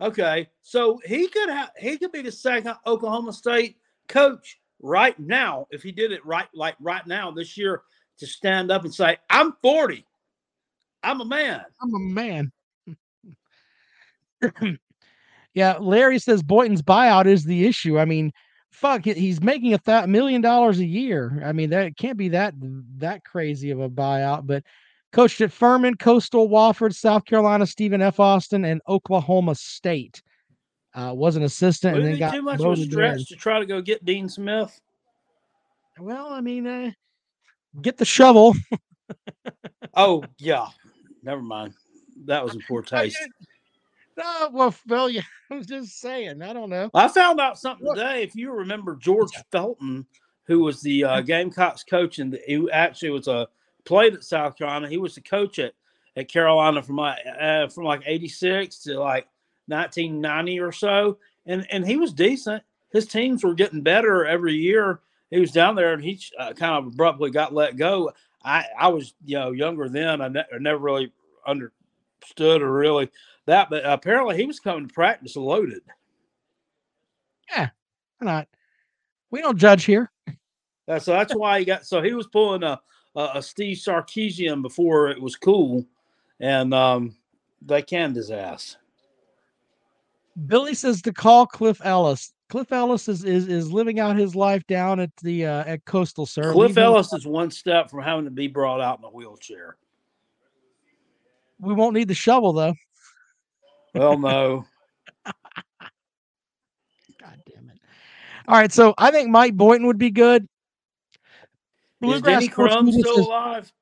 [0.00, 5.66] Okay, so he could have he could be the second Oklahoma State coach right now
[5.70, 7.82] if he did it right like right now this year
[8.18, 10.04] to stand up and say, "I'm 40,
[11.02, 12.52] I'm a man." I'm a man.
[15.54, 17.98] yeah, Larry says Boynton's buyout is the issue.
[17.98, 18.32] I mean,
[18.70, 21.42] fuck, he's making a th- million dollars a year.
[21.44, 22.54] I mean, that can't be that
[22.98, 24.46] that crazy of a buyout.
[24.46, 24.64] But
[25.12, 28.20] coached at Furman, Coastal, Wofford, South Carolina, Stephen F.
[28.20, 30.22] Austin, and Oklahoma State.
[30.94, 33.24] Uh, was an assistant Would and then be got too much of a promoted in.
[33.26, 34.80] to try to go get Dean Smith?
[35.98, 36.90] Well, I mean, uh,
[37.82, 38.54] get the shovel.
[39.94, 40.68] Oh yeah,
[41.22, 41.74] never mind.
[42.24, 43.18] That was in poor taste.
[44.16, 46.42] No, well, Phil, yeah, I was just saying.
[46.42, 46.90] I don't know.
[46.94, 48.22] I found out something today.
[48.22, 50.06] If you remember George Felton,
[50.44, 53.48] who was the uh, Gamecocks coach and who actually was a
[53.84, 55.72] played at South Carolina, he was the coach at,
[56.16, 59.28] at Carolina from like uh, from like '86 to like
[59.66, 62.62] 1990 or so, and and he was decent.
[62.92, 65.00] His teams were getting better every year.
[65.30, 68.12] He was down there, and he uh, kind of abruptly got let go.
[68.42, 70.22] I I was you know younger then.
[70.22, 71.12] I, ne- I never really
[71.46, 73.10] understood or really
[73.46, 75.82] that, but apparently he was coming to practice loaded.
[77.50, 77.70] Yeah,
[78.18, 78.48] why not?
[79.30, 80.10] We don't judge here.
[80.88, 81.86] Uh, so that's why he got.
[81.86, 82.80] So he was pulling a
[83.16, 85.84] a, a Steve Sarkisian before it was cool,
[86.40, 87.16] and um,
[87.62, 88.76] they canned his ass.
[90.46, 92.32] Billy says to call Cliff Ellis.
[92.48, 96.26] Cliff Ellis is is, is living out his life down at the uh, at Coastal,
[96.26, 96.52] sir.
[96.52, 99.08] Cliff Leave him- Ellis is one step from having to be brought out in a
[99.08, 99.76] wheelchair.
[101.58, 102.74] We won't need the shovel though
[103.96, 104.64] well, no.
[105.26, 105.36] God
[107.46, 107.80] damn it.
[108.48, 110.46] All right, so I think Mike Boynton would be good.
[112.00, 113.72] Bluegrass is Denny Crum still alive?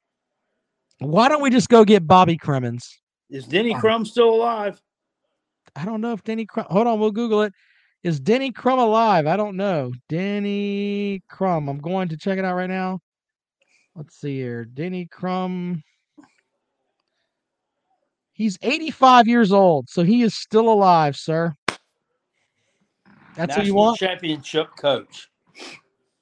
[1.01, 2.89] Why don't we just go get Bobby Cremins?
[3.29, 4.81] Is Denny Crum still alive?
[5.77, 6.67] I don't know if Denny Crum.
[6.71, 7.53] Hold on, we'll Google it.
[8.05, 9.27] Is Denny Crum alive?
[9.27, 9.93] I don't know.
[10.09, 11.69] Denny Crum.
[11.69, 13.01] I'm going to check it out right now.
[13.97, 14.65] Let's see here.
[14.65, 15.83] Denny Crum.
[18.35, 21.55] He's 85 years old, so he is still alive, sir.
[23.37, 23.99] That's what you want?
[23.99, 25.29] Championship coach.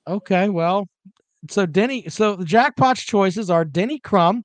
[0.07, 0.89] Okay, well,
[1.49, 4.45] so Denny, so the jackpot's choices are Denny Crum,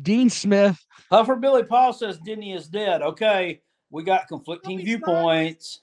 [0.00, 0.78] Dean Smith.
[1.10, 3.02] Huffer Billy Paul says Denny is dead.
[3.02, 4.84] Okay, we got conflicting not.
[4.84, 5.80] viewpoints.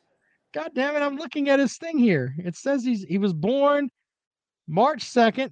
[0.53, 2.33] God damn it, I'm looking at his thing here.
[2.37, 3.89] It says he's he was born
[4.67, 5.49] March 2nd,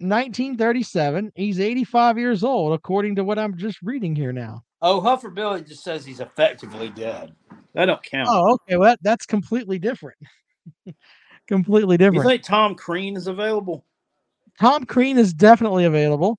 [0.00, 1.32] 1937.
[1.34, 4.64] He's 85 years old, according to what I'm just reading here now.
[4.82, 7.34] Oh, Huffer Billy just says he's effectively dead.
[7.74, 8.28] That don't count.
[8.30, 8.76] Oh, okay.
[8.76, 10.18] Well, that, that's completely different.
[11.46, 12.24] completely different.
[12.24, 13.84] you think Tom Crean is available?
[14.58, 16.38] Tom Crean is definitely available.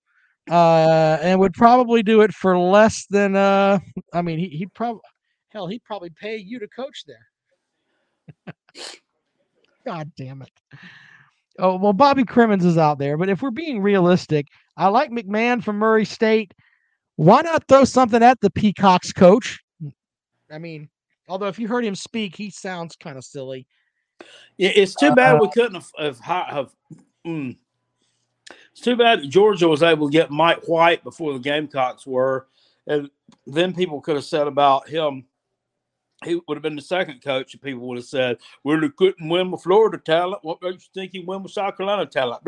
[0.50, 3.78] Uh, and would probably do it for less than uh
[4.12, 5.02] I mean he he'd probably
[5.50, 8.56] hell he'd probably pay you to coach there.
[9.86, 10.50] God damn it.
[11.62, 15.64] Oh well Bobby Cremins is out there, but if we're being realistic, I like McMahon
[15.64, 16.54] from Murray State.
[17.18, 19.60] Why not throw something at the Peacocks coach?
[20.52, 20.90] I mean,
[21.30, 23.68] although if you heard him speak, he sounds kind of silly.
[24.58, 26.70] Yeah, it's too bad Uh, we couldn't have, have, have
[27.26, 27.56] mm.
[28.72, 32.48] It's too bad Georgia was able to get Mike White before the Gamecocks were,
[32.88, 33.10] and
[33.46, 35.26] then people could have said about him.
[36.24, 39.28] He would have been the second coach, and people would have said, "Well, he couldn't
[39.28, 40.44] win with Florida talent.
[40.44, 42.44] What makes you think he win with South Carolina talent?"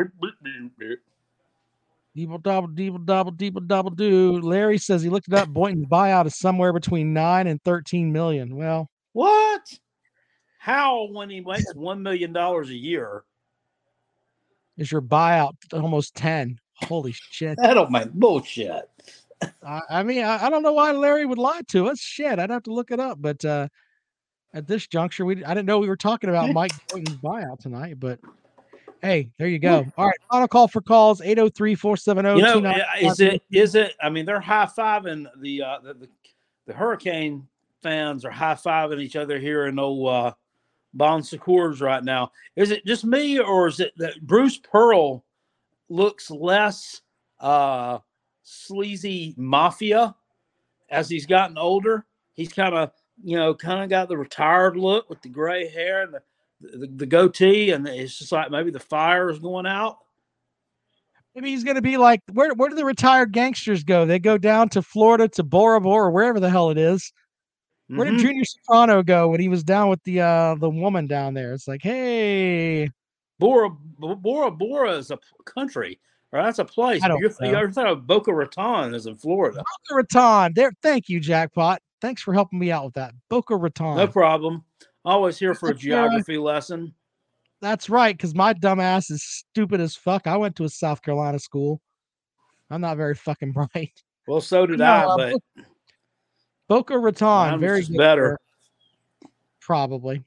[2.15, 4.39] Deeble double, deeble double, deeble double do.
[4.39, 5.49] Larry says he looked it up.
[5.49, 8.55] Boynton's buyout is somewhere between nine and thirteen million.
[8.55, 9.61] Well, What?
[10.59, 13.23] How when he makes one million dollars a year?
[14.77, 16.59] is your buyout almost ten?
[16.75, 17.57] Holy shit!
[17.57, 18.89] That don't make bullshit.
[19.65, 21.99] I, I mean, I, I don't know why Larry would lie to us.
[21.99, 23.21] Shit, I'd have to look it up.
[23.21, 23.67] But uh
[24.53, 27.99] at this juncture, we I didn't know we were talking about Mike Boynton's buyout tonight.
[27.99, 28.19] But
[29.01, 29.85] hey, there you go.
[29.97, 33.93] All right, final call for calls 803 470 You know, is it is it?
[34.01, 36.09] I mean, they're high fiving the, uh, the the
[36.67, 37.47] the Hurricane
[37.81, 40.33] fans are high fiving each other here in old uh,
[40.93, 42.31] Bon Secours right now.
[42.55, 45.25] Is it just me, or is it that Bruce Pearl
[45.89, 47.01] looks less
[47.39, 47.99] uh,
[48.43, 50.15] sleazy mafia
[50.89, 52.05] as he's gotten older?
[52.33, 52.91] He's kind of
[53.23, 56.21] you know kind of got the retired look with the gray hair and the
[56.61, 59.97] the, the goatee, and it's just like maybe the fire is going out.
[61.35, 64.05] Maybe he's going to be like, where where do the retired gangsters go?
[64.05, 67.11] They go down to Florida to Bora Bora wherever the hell it is.
[67.87, 68.19] Where did Mhm.
[68.19, 71.53] Junior Soprano go when he was down with the uh the woman down there?
[71.53, 72.89] It's like, hey,
[73.39, 75.99] Bora Bora Bora is a country,
[76.33, 77.01] or that's a place.
[77.03, 77.59] I don't You, you know.
[77.59, 79.57] ever thought of Boca Raton is in Florida?
[79.57, 80.53] Boca Raton.
[80.55, 81.79] There, thank you, Jackpot.
[82.01, 83.13] Thanks for helping me out with that.
[83.29, 83.97] Boca Raton.
[83.97, 84.63] No problem.
[85.05, 86.93] Always here for a geography lesson.
[87.61, 90.27] That's right, because my dumb ass is stupid as fuck.
[90.27, 91.79] I went to a South Carolina school.
[92.69, 94.03] I'm not very fucking bright.
[94.27, 95.17] Well, so did No, I, uh,
[95.55, 95.65] but
[96.67, 98.39] Boca Raton, was very good better.
[99.61, 100.23] Probably.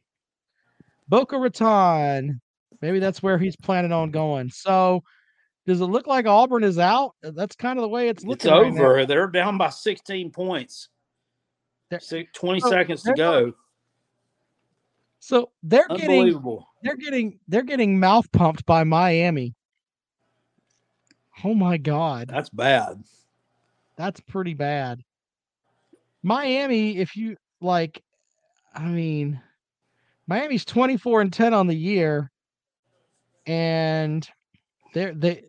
[1.09, 2.41] Boca Raton.
[2.81, 4.51] Maybe that's where he's planning on going.
[4.51, 5.03] So,
[5.67, 7.15] does it look like Auburn is out?
[7.25, 8.51] Uh, that's kind of the way it's it's looking.
[8.51, 8.81] right now.
[8.83, 9.07] over.
[9.07, 10.89] They're down by 16 points.
[11.91, 13.53] They're- 20 so seconds to go.
[15.21, 16.41] So they're getting
[16.83, 19.55] they're getting they're getting mouth pumped by Miami.
[21.45, 22.29] Oh my god.
[22.29, 23.03] That's bad.
[23.97, 25.03] That's pretty bad.
[26.23, 28.03] Miami, if you like,
[28.75, 29.41] I mean,
[30.27, 32.31] Miami's 24 and 10 on the year,
[33.47, 34.29] and
[34.97, 35.45] they're they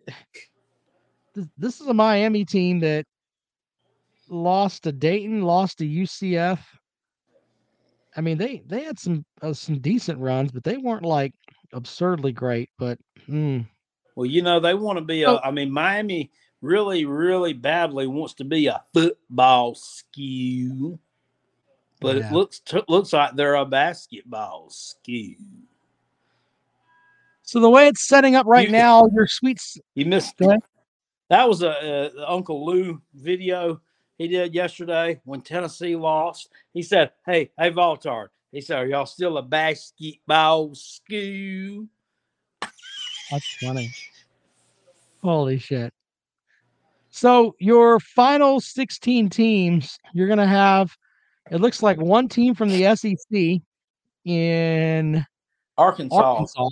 [1.34, 3.06] this, this is a Miami team that
[4.28, 6.60] lost to Dayton, lost to UCF.
[8.18, 11.34] I mean, they they had some uh, some decent runs, but they weren't like
[11.72, 12.70] absurdly great.
[12.78, 13.66] But mm,
[14.16, 16.30] Well, you know, they want to be a, So- I mean, Miami
[16.62, 21.00] really, really badly wants to be a football skew,
[22.02, 22.28] but Yeah.
[22.28, 25.38] it looks t- looks like they're a basketball skew.
[27.48, 30.60] So the way it's setting up right You- now, your sweet s- You missed ahead.
[31.30, 33.80] that was a, uh, a Uncle Lou video
[34.18, 36.50] he did yesterday when Tennessee lost.
[36.74, 41.88] He said, "Hey, hey, Voltard." He said, "Are y'all still a basketball school?"
[43.32, 43.92] That's funny.
[45.24, 45.94] Holy shit.
[47.12, 50.96] So your final 16 teams, you're going to have
[51.50, 53.62] it looks like one team from the SEC
[54.26, 55.26] in
[55.78, 56.16] Arkansas.
[56.18, 56.70] Arkansas.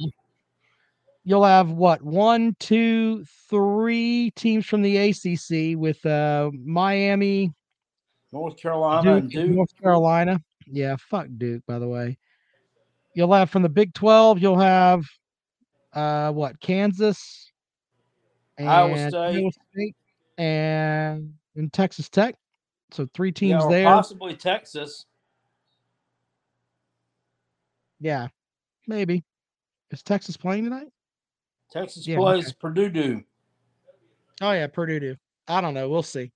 [1.28, 7.52] You'll have what one, two, three teams from the ACC with uh, Miami,
[8.32, 9.50] North Carolina, Duke, Duke.
[9.50, 10.40] North Carolina.
[10.68, 11.64] Yeah, fuck Duke.
[11.66, 12.20] By the way,
[13.16, 14.40] you'll have from the Big Twelve.
[14.40, 15.04] You'll have
[15.94, 17.52] uh, what Kansas,
[18.60, 19.54] Iowa and State.
[19.74, 19.96] State,
[20.38, 22.36] and and Texas Tech.
[22.92, 23.86] So three teams or there.
[23.86, 25.08] possibly Texas.
[28.00, 28.28] Yeah,
[28.86, 29.24] maybe.
[29.90, 30.90] Is Texas playing tonight?
[31.72, 32.56] Texas Yeah, plays okay.
[32.60, 32.90] Purdue.
[32.90, 33.24] Do.
[34.42, 35.16] Oh yeah, Purdue do.
[35.48, 35.90] I don't know.
[35.90, 36.32] We'll see.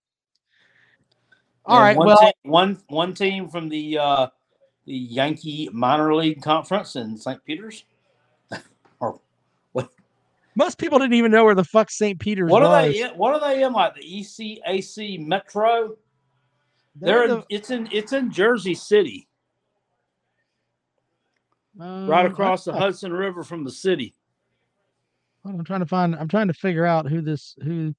[1.66, 1.98] All And right.
[1.98, 4.28] One, Well, team, one one team from the uh,
[4.86, 7.44] the Yankee minor league conference in St.
[7.46, 7.86] Peter's.
[9.00, 9.20] or
[9.74, 9.90] what?
[10.56, 12.20] most people didn't even know where the fuck St.
[12.20, 12.70] Peter's What was.
[12.70, 13.02] are they?
[13.02, 13.74] In, what are they in?
[13.74, 15.96] Like the ECAC Metro?
[16.96, 19.28] They're, in, the- it's in it's in Jersey City,
[21.78, 24.16] right um, across the Hudson River from the city.
[25.46, 26.16] I'm trying to find.
[26.16, 27.94] I'm trying to figure out who this who.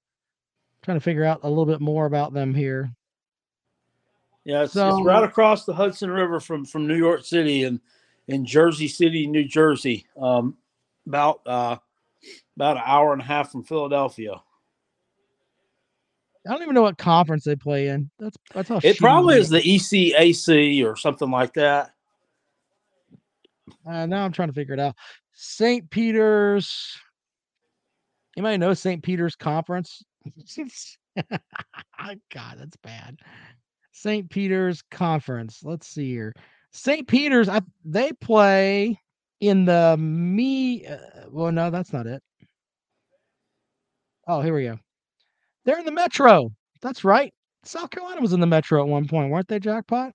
[0.82, 2.91] Trying to figure out a little bit more about them here.
[4.45, 7.80] Yeah, it's, So- it's right across the Hudson River from from New York City and
[8.28, 10.07] in Jersey City, New Jersey.
[10.20, 10.57] Um,
[11.07, 11.76] about uh,
[12.57, 14.41] about an hour and a half from Philadelphia.
[16.47, 18.11] I don't even know what conference they play in.
[18.18, 21.93] That's that's how It probably is the ECAC or something like that.
[23.86, 24.97] Uh, now I'm trying to figure it out.
[25.34, 25.88] St.
[25.91, 26.97] Peter's.
[28.41, 29.03] Anybody know St.
[29.03, 30.03] Peter's Conference?
[31.28, 33.18] God, that's bad.
[33.93, 34.30] St.
[34.30, 35.61] Peter's Conference.
[35.62, 36.32] Let's see here.
[36.72, 37.07] St.
[37.07, 37.51] Peter's.
[37.51, 38.99] I, they play
[39.41, 40.86] in the me.
[40.86, 40.97] Uh,
[41.28, 42.22] well, no, that's not it.
[44.26, 44.78] Oh, here we go.
[45.66, 46.49] They're in the Metro.
[46.80, 47.34] That's right.
[47.66, 49.59] South Carolina was in the Metro at one point, weren't they?
[49.59, 50.14] Jackpot.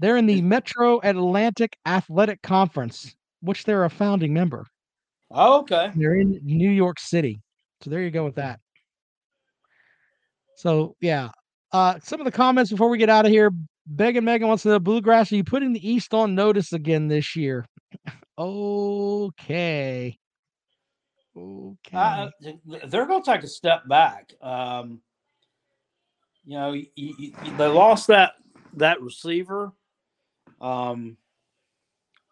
[0.00, 4.66] They're in the Metro Atlantic Athletic Conference, which they're a founding member.
[5.32, 5.90] Oh, okay.
[5.94, 7.40] They're in New York City.
[7.80, 8.60] So there you go with that.
[10.56, 11.30] So yeah.
[11.72, 13.50] Uh some of the comments before we get out of here.
[13.86, 15.32] Beg and Megan wants to know bluegrass.
[15.32, 17.66] Are you putting the East on notice again this year?
[18.38, 20.18] okay.
[21.36, 21.96] Okay.
[21.96, 22.28] Uh,
[22.86, 24.32] they're going to take a step back.
[24.42, 25.00] Um,
[26.44, 28.34] you know, y- y- y- they lost that
[28.74, 29.72] that receiver.
[30.60, 31.16] Um,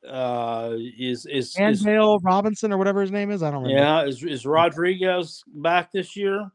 [0.08, 1.84] uh, is is, is
[2.22, 3.42] Robinson or whatever his name is.
[3.42, 3.82] I don't remember.
[3.82, 6.50] yeah is is Rodriguez back this year?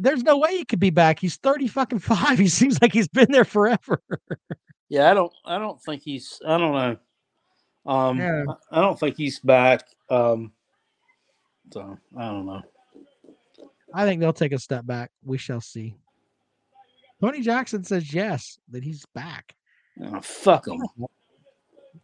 [0.00, 1.18] There's no way he could be back.
[1.18, 2.38] He's 30 fucking five.
[2.42, 4.00] He seems like he's been there forever.
[4.88, 6.96] Yeah, I don't I don't think he's I don't know.
[7.84, 8.44] Um, Yeah.
[8.70, 9.84] I don't think he's back.
[10.08, 10.52] Um,
[11.72, 12.62] so I don't know.
[13.94, 15.10] I think they'll take a step back.
[15.24, 15.96] We shall see.
[17.20, 19.54] Tony Jackson says yes, that he's back.
[20.02, 20.80] Oh, fuck him.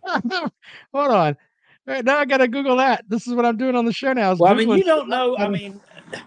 [0.95, 1.37] Hold on.
[1.87, 3.05] Right, now I gotta Google that.
[3.09, 4.35] This is what I'm doing on the show now.
[4.35, 5.37] Well, I mean, you don't know.
[5.39, 5.81] I mean,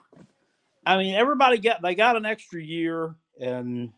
[0.86, 3.92] I mean, everybody got they got an extra year, and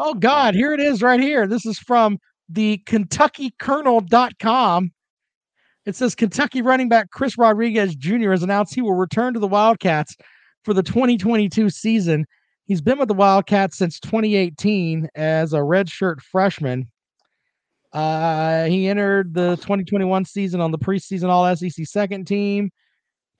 [0.00, 1.48] Oh God, here it is right here.
[1.48, 4.92] This is from the KentuckyKernel.com.
[5.84, 8.30] It says Kentucky running back Chris Rodriguez Jr.
[8.30, 10.14] has announced he will return to the Wildcats
[10.62, 12.26] for the 2022 season.
[12.66, 16.86] He's been with the Wildcats since 2018 as a redshirt freshman.
[17.92, 22.70] Uh, he entered the 2021 season on the preseason All SEC second team,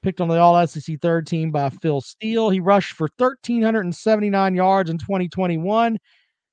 [0.02, 2.50] picked on the All SEC third team by Phil Steele.
[2.50, 5.98] He rushed for 1,379 yards in 2021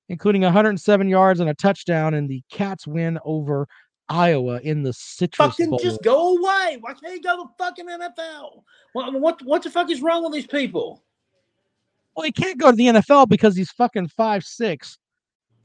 [0.09, 3.67] including 107 yards and a touchdown in the Cats win over
[4.07, 5.79] Iowa in the Citrus fucking Bowl.
[5.79, 6.77] just go away.
[6.79, 8.61] Why can't you go to the fucking NFL?
[8.93, 11.03] What what what the fuck is wrong with these people?
[12.15, 14.97] Well, he can't go to the NFL because he's fucking five six.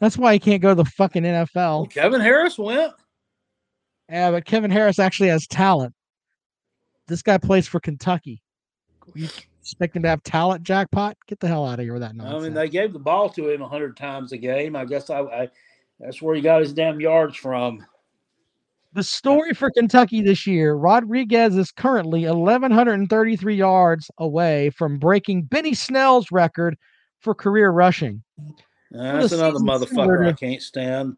[0.00, 1.92] That's why he can't go to the fucking NFL.
[1.92, 2.92] Kevin Harris went.
[4.08, 5.94] Yeah, but Kevin Harris actually has talent.
[7.06, 8.42] This guy plays for Kentucky.
[9.14, 9.28] You
[9.60, 11.16] expect him to have talent, jackpot?
[11.26, 12.40] Get the hell out of here with that nonsense.
[12.40, 14.74] I mean, they gave the ball to him a hundred times a game.
[14.74, 15.48] I guess I, I
[15.98, 17.84] that's where he got his damn yards from.
[18.92, 25.74] The story for Kentucky this year Rodriguez is currently 1,133 yards away from breaking Benny
[25.74, 26.76] Snell's record
[27.20, 28.22] for career rushing.
[28.90, 31.16] That's another motherfucker I can't stand.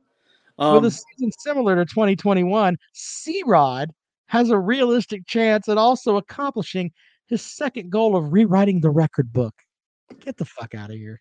[0.58, 3.90] With Um, a season similar to 2021, C Rod
[4.26, 6.92] has a realistic chance at also accomplishing
[7.26, 9.54] his second goal of rewriting the record book.
[10.20, 11.20] Get the fuck out of here.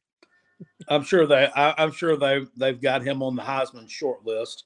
[0.89, 1.47] I'm sure they.
[1.55, 4.65] I, I'm sure they they've got him on the Heisman short list.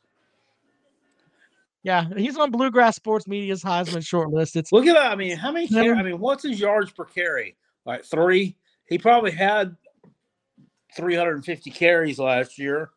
[1.84, 4.56] Yeah, he's on Bluegrass Sports Media's Heisman short list.
[4.56, 5.12] It's Look at that.
[5.12, 5.68] I mean, how many?
[5.68, 7.56] Car- I mean, what's his yards per carry?
[7.86, 8.58] Like three.
[8.88, 9.76] He probably had
[10.96, 12.90] 350 carries last year.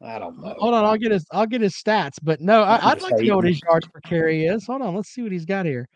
[0.00, 0.54] I don't know.
[0.58, 2.18] Hold on, I'll get his I'll get his stats.
[2.22, 4.66] But no, I, I'd like to know what his yards per carry is.
[4.66, 5.88] Hold on, let's see what he's got here.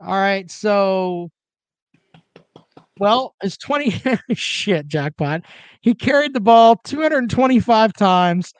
[0.00, 1.30] All right, so
[2.98, 4.02] well, it's 20
[4.34, 5.42] shit jackpot.
[5.80, 8.52] He carried the ball 225 times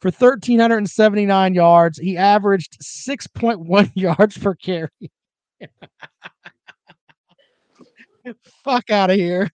[0.00, 1.98] for 1379 yards.
[1.98, 4.88] He averaged 6.1 yards per carry.
[8.64, 9.50] Fuck out of here.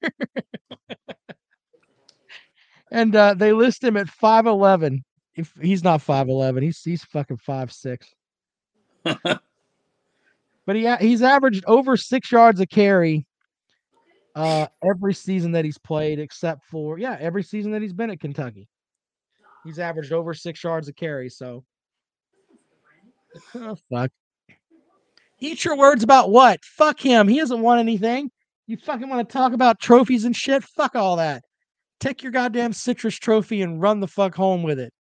[2.91, 5.03] And uh, they list him at 5'11.
[5.35, 7.99] If he's not 5'11, he's he's fucking 5'6.
[10.67, 13.25] but he he's averaged over six yards a carry
[14.35, 18.21] uh every season that he's played, except for yeah, every season that he's been at
[18.21, 18.69] Kentucky.
[19.65, 21.29] He's averaged over six yards a carry.
[21.29, 21.65] So
[23.55, 24.11] oh, fuck.
[25.39, 26.65] Eat your words about what?
[26.65, 27.29] Fuck him.
[27.29, 28.31] He hasn't won anything.
[28.67, 30.65] You fucking want to talk about trophies and shit?
[30.65, 31.45] Fuck all that.
[32.01, 34.93] Take your goddamn citrus trophy and run the fuck home with it.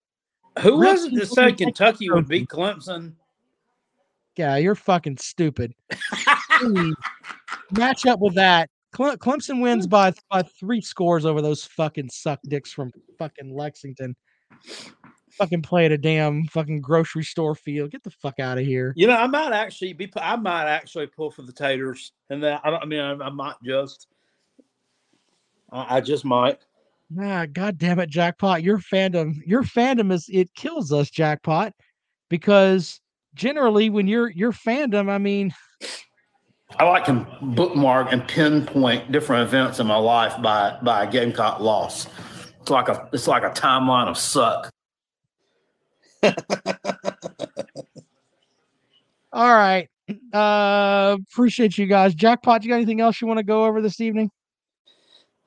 [0.61, 3.15] Who Rip was it that said Kentucky would beat Clemson?
[4.37, 5.75] Yeah, you're fucking stupid.
[7.73, 8.71] Match up with that.
[8.93, 14.17] Cle- Clemson wins by by three scores over those fucking suck dicks from fucking Lexington.
[15.33, 17.91] Fucking play at a damn fucking grocery store field.
[17.91, 18.95] Get the fuck out of here.
[18.97, 20.11] You know, I might actually be.
[20.17, 22.83] I might actually pull for the Taters, and that I don't.
[22.83, 24.07] I mean, I, I might just.
[25.71, 26.65] I, I just might.
[27.09, 28.63] Nah, god damn it, jackpot.
[28.63, 31.73] Your fandom, your fandom is it kills us, jackpot,
[32.29, 33.01] because
[33.35, 35.55] generally when you're your fandom, I mean,
[36.79, 41.61] I like to bookmark and pinpoint different events in my life by by a Gamecock
[41.61, 42.09] loss.
[42.61, 44.69] It's like a it's like a timeline of suck.
[49.33, 49.89] all right.
[50.33, 52.17] Uh appreciate you guys.
[52.17, 54.31] Jackpot, you got anything else you want to go over this evening?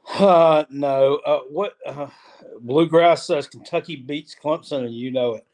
[0.08, 1.16] Uh, no.
[1.26, 1.74] Uh, what?
[1.86, 2.08] Uh,
[2.62, 5.46] Bluegrass says Kentucky beats Clemson, and you know it.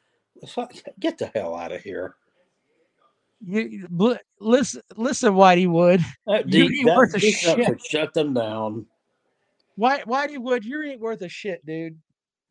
[1.00, 2.16] Get the hell out of here.
[3.46, 6.02] You bl- listen, listen, Whitey Wood.
[6.26, 7.82] That You ain't that worth a shit.
[7.82, 8.86] shut them down.
[9.76, 11.98] Why, Whitey Wood, you ain't worth a shit, dude.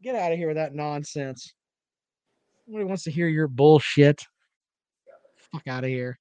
[0.02, 1.54] Get out of here with that nonsense.
[2.66, 4.22] Nobody wants to hear your bullshit.
[5.52, 6.18] Fuck out of here.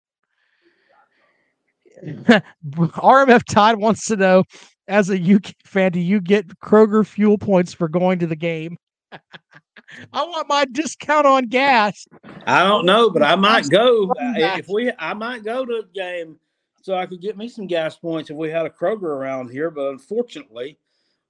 [2.06, 4.44] RMF Todd wants to know,
[4.88, 8.78] as a UK fan, do you get Kroger fuel points for going to the game?
[9.12, 12.08] I want my discount on gas.
[12.48, 14.92] I don't know, but I might go Uh, if we.
[14.98, 16.40] I might go to a game
[16.82, 19.70] so I could get me some gas points if we had a Kroger around here.
[19.70, 20.78] But unfortunately,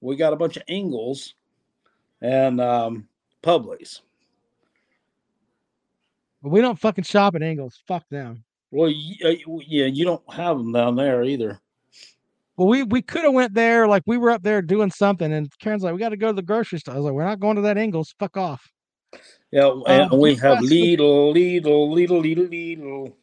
[0.01, 1.35] we got a bunch of Ingles
[2.21, 3.07] and um,
[3.43, 3.99] Publix.
[6.41, 7.81] We don't fucking shop at Ingles.
[7.87, 8.43] Fuck them.
[8.71, 9.29] Well, uh,
[9.67, 11.59] yeah, you don't have them down there either.
[12.57, 15.51] Well, we we could have went there, like we were up there doing something, and
[15.59, 17.39] Karen's like, "We got to go to the grocery store." I was like, "We're not
[17.39, 18.13] going to that Ingles.
[18.19, 18.61] Fuck off."
[19.51, 23.13] Yeah, and Uh, we have Lidl, Lidl, Lidl, Lidl, Lidl.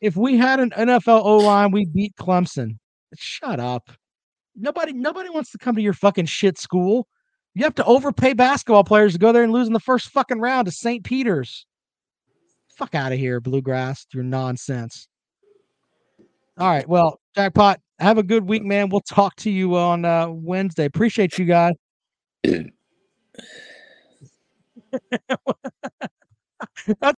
[0.00, 2.78] If we had an NFL O line, we beat Clemson.
[3.16, 3.90] Shut up.
[4.56, 7.08] Nobody nobody wants to come to your fucking shit school.
[7.54, 10.40] You have to overpay basketball players to go there and lose in the first fucking
[10.40, 11.04] round to St.
[11.04, 11.66] Peter's.
[12.76, 14.06] Fuck out of here, Bluegrass.
[14.12, 15.06] Your nonsense.
[16.58, 16.88] All right.
[16.88, 18.88] Well, Jackpot, have a good week, man.
[18.88, 20.84] We'll talk to you on uh, Wednesday.
[20.84, 21.74] Appreciate you guys.